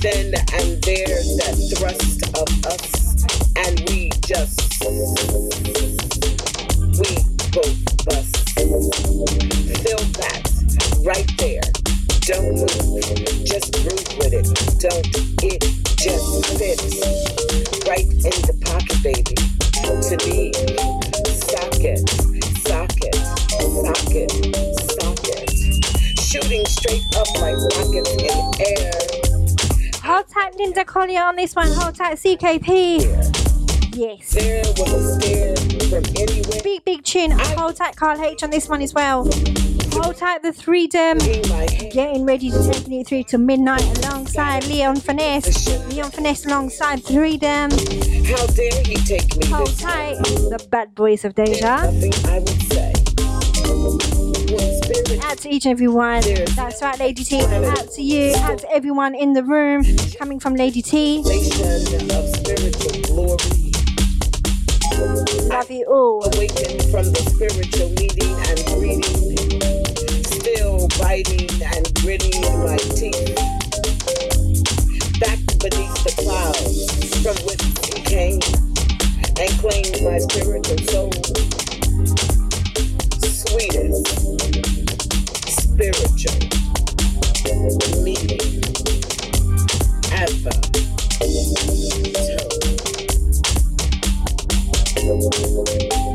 then 0.00 0.34
and 0.54 0.80
there, 0.82 1.20
that 1.42 1.56
thrust 1.76 2.22
of 2.38 2.48
us, 2.66 2.86
and 3.56 3.80
we 3.90 4.10
just, 4.24 4.57
Linda 30.98 31.20
on 31.20 31.36
this 31.36 31.54
one. 31.54 31.70
Hold 31.72 31.94
tight, 31.94 32.16
CKP. 32.16 32.98
Yes. 33.94 34.34
Big, 36.62 36.84
big 36.84 37.04
tune. 37.04 37.30
Hold 37.30 37.76
tight, 37.76 37.94
Carl 37.94 38.20
H 38.20 38.42
on 38.42 38.50
this 38.50 38.68
one 38.68 38.82
as 38.82 38.92
well. 38.94 39.22
Hold 39.92 40.16
tight, 40.16 40.42
the 40.42 40.52
freedom. 40.52 41.18
Getting 41.18 42.24
ready 42.24 42.50
to 42.50 42.62
take 42.64 42.88
it 42.88 43.06
through 43.06 43.22
to 43.24 43.38
midnight 43.38 43.84
alongside 44.04 44.66
Leon 44.66 44.96
Finesse. 44.96 45.68
Leon 45.88 46.10
Finesse 46.10 46.46
alongside 46.46 47.02
Freedom. 47.04 47.70
How 47.70 48.46
dare 48.46 48.82
he 48.84 48.96
take 48.96 49.36
me 49.36 49.46
Hold 49.46 49.78
tight, 49.78 50.16
the 50.24 50.66
bad 50.70 50.94
boys 50.96 51.24
of 51.24 51.34
Deja. 51.34 51.90
Out 55.10 55.38
to 55.38 55.48
each 55.48 55.64
and 55.64 55.72
every. 55.72 55.88
That's 56.54 56.82
right, 56.82 56.98
Lady 56.98 57.24
T. 57.24 57.40
Out 57.40 57.90
to 57.92 58.02
you. 58.02 58.34
Out 58.36 58.58
to 58.58 58.70
everyone 58.70 59.14
in 59.14 59.32
the 59.32 59.42
room. 59.42 59.82
Coming 60.18 60.38
from 60.38 60.54
Lady 60.54 60.82
T. 60.82 61.22
Love 65.48 65.70
you 65.70 65.86
all. 65.86 66.24
Awakened 66.26 66.82
from 66.90 67.08
the 67.08 67.22
spiritual 67.32 67.88
meeting 67.96 68.34
and 68.48 68.64
greeting. 68.76 69.32
Still 70.24 70.88
biting 71.00 71.48
and 71.62 71.94
gritting 72.02 72.42
my 72.62 72.76
teeth. 72.76 73.34
Back 75.20 75.40
beneath 75.58 76.04
the 76.04 76.12
clouds 76.20 76.84
from 77.22 77.36
which 77.46 77.62
he 77.88 78.02
came 78.02 78.40
and 79.40 79.50
claimed 79.58 80.02
my 80.02 80.18
spiritual 80.18 80.78
soul. 80.92 81.12
Sweetest 83.24 84.37
spiritual 85.78 86.34
meeting 88.02 88.64
ever. 90.10 90.50
In 94.96 96.07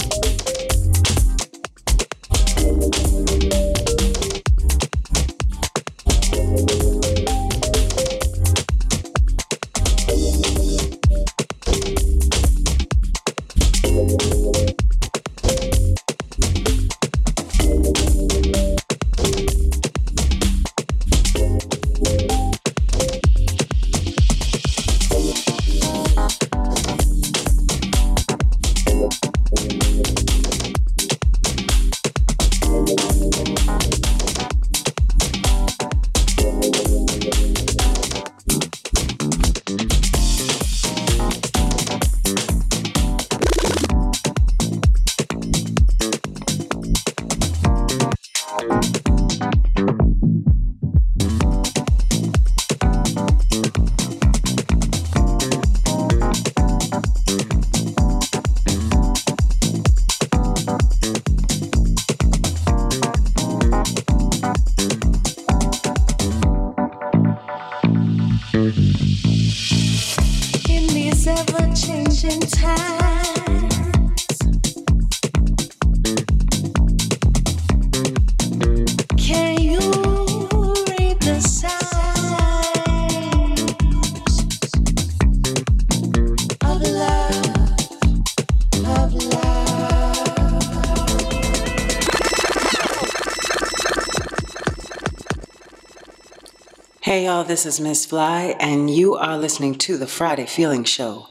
y'all, 97.34 97.44
this 97.44 97.66
is 97.66 97.80
Miss 97.80 98.06
Fly, 98.06 98.56
and 98.60 98.92
you 98.92 99.16
are 99.16 99.40
listening 99.40 99.74
to 99.74 99.98
the 99.98 100.06
Friday 100.06 100.46
Feeling 100.46 100.84
Show 100.84 101.30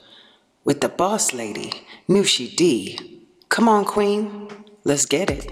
with 0.64 0.80
the 0.80 0.88
boss 0.88 1.32
lady, 1.32 1.86
Noushii 2.08 2.56
D. 2.56 3.28
Come 3.50 3.68
on, 3.68 3.84
Queen, 3.84 4.48
let's 4.82 5.06
get 5.06 5.30
it. 5.30 5.44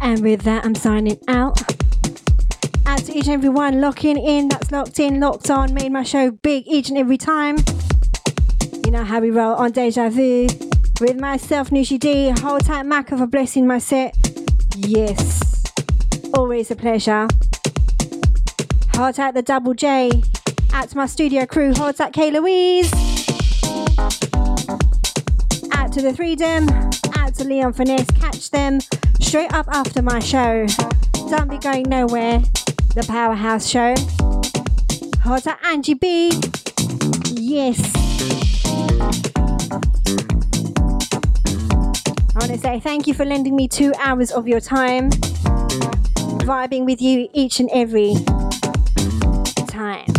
And 0.00 0.24
with 0.24 0.42
that, 0.42 0.64
I'm 0.64 0.74
signing 0.74 1.20
out. 1.28 1.62
Out 2.84 2.98
to 3.04 3.16
each 3.16 3.26
and 3.26 3.34
every 3.34 3.48
one 3.48 3.80
locking 3.80 4.16
in, 4.18 4.48
that's 4.48 4.72
locked 4.72 4.98
in, 4.98 5.20
locked 5.20 5.50
on, 5.50 5.72
made 5.72 5.92
my 5.92 6.02
show 6.02 6.32
big 6.32 6.64
each 6.66 6.88
and 6.88 6.98
every 6.98 7.16
time. 7.16 7.58
You 8.84 8.90
know 8.90 9.04
how 9.04 9.20
we 9.20 9.30
roll 9.30 9.54
on 9.54 9.70
Deja 9.70 10.08
Vu 10.08 10.48
with 11.02 11.20
myself, 11.20 11.70
Noushii 11.70 11.98
D. 11.98 12.30
Hold 12.40 12.64
tight, 12.64 12.86
Maca, 12.86 13.18
for 13.18 13.26
blessing 13.26 13.66
my 13.66 13.78
set. 13.78 14.16
Yes, 14.76 15.64
always 16.32 16.70
a 16.70 16.76
pleasure. 16.76 17.26
Hold 18.94 19.16
tight, 19.16 19.34
the 19.34 19.42
double 19.42 19.74
J. 19.74 20.22
Out 20.72 20.88
to 20.90 20.96
my 20.96 21.06
studio 21.06 21.44
crew, 21.44 21.74
hold 21.74 21.96
tight, 21.96 22.12
K 22.12 22.30
Louise. 22.30 22.92
Out 25.72 25.92
to 25.92 26.00
the 26.02 26.14
Freedom, 26.16 26.68
out 27.18 27.34
to 27.34 27.44
Leon 27.44 27.72
Finesse, 27.72 28.10
catch 28.12 28.50
them 28.50 28.78
straight 29.20 29.52
up 29.52 29.66
after 29.68 30.02
my 30.02 30.20
show. 30.20 30.66
Don't 31.28 31.50
be 31.50 31.58
going 31.58 31.88
nowhere. 31.88 32.38
The 32.94 33.04
Powerhouse 33.08 33.68
Show. 33.68 33.94
Hold 35.24 35.42
tight, 35.42 35.58
Angie 35.64 35.94
B. 35.94 36.30
Yes. 37.32 38.01
Want 42.42 42.54
to 42.54 42.58
say 42.58 42.80
thank 42.80 43.06
you 43.06 43.14
for 43.14 43.24
lending 43.24 43.54
me 43.54 43.68
two 43.68 43.94
hours 44.00 44.32
of 44.32 44.48
your 44.48 44.58
time, 44.58 45.10
vibing 46.40 46.84
with 46.84 47.00
you 47.00 47.28
each 47.32 47.60
and 47.60 47.70
every 47.72 48.14
time. 49.68 50.12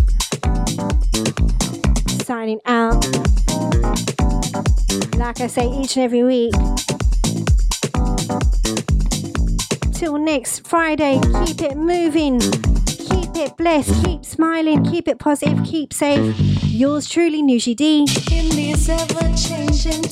Signing 2.24 2.62
out. 2.66 3.06
Like 5.18 5.42
I 5.42 5.48
say 5.48 5.68
each 5.68 5.98
and 5.98 6.06
every 6.06 6.24
week. 6.24 6.54
Till 9.94 10.18
next 10.18 10.66
Friday, 10.66 11.20
keep 11.46 11.62
it 11.62 11.76
moving, 11.76 12.40
keep 12.40 13.36
it 13.36 13.58
blessed, 13.58 14.06
keep 14.06 14.24
smiling, 14.24 14.86
keep 14.86 15.10
it 15.10 15.20
positive, 15.20 15.62
keep 15.66 15.92
safe. 15.92 16.40
Yours 16.64 17.10
truly, 17.10 17.44
Noushii 17.44 17.76
D. 17.76 18.08
In 18.32 18.54
ever 18.90 19.36
changing 19.36 20.04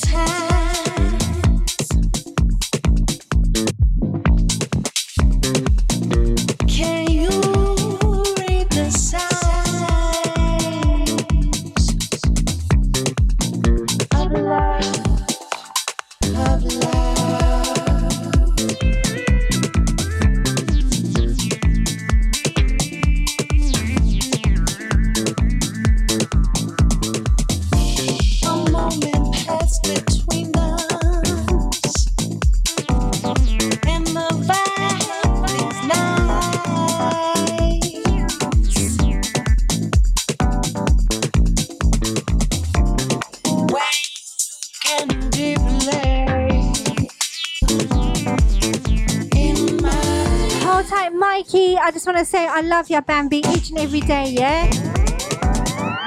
I 52.61 52.63
love 52.63 52.91
you, 52.91 53.01
Bambi, 53.01 53.37
each 53.37 53.71
and 53.71 53.79
every 53.79 54.01
day, 54.01 54.35
yeah? 54.37 54.69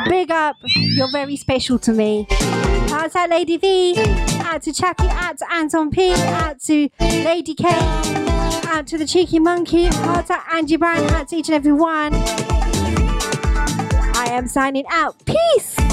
Big 0.09 0.31
up. 0.31 0.55
You're 0.62 1.10
very 1.10 1.35
special 1.35 1.81
to 1.81 1.93
me. 1.93 2.28
Hold 2.31 3.10
tight, 3.10 3.28
Lady 3.28 3.56
V. 3.56 3.97
Out 4.39 4.62
to 4.62 4.72
Chucky, 4.72 5.09
out 5.09 5.36
to 5.39 5.52
Anton 5.52 5.90
P, 5.90 6.12
out 6.12 6.60
to 6.60 6.89
Lady 7.01 7.55
K, 7.55 7.66
out 7.66 8.86
to 8.86 8.97
the 8.97 9.05
Cheeky 9.05 9.40
Monkey, 9.40 9.89
out 9.89 10.28
to 10.28 10.40
Angie 10.55 10.76
Brown, 10.76 11.02
out 11.10 11.26
to 11.31 11.36
each 11.36 11.48
and 11.48 11.56
every 11.56 11.72
one. 11.72 12.14
I 14.14 14.28
am 14.31 14.47
signing 14.47 14.85
out. 14.90 15.16
Peace. 15.26 15.84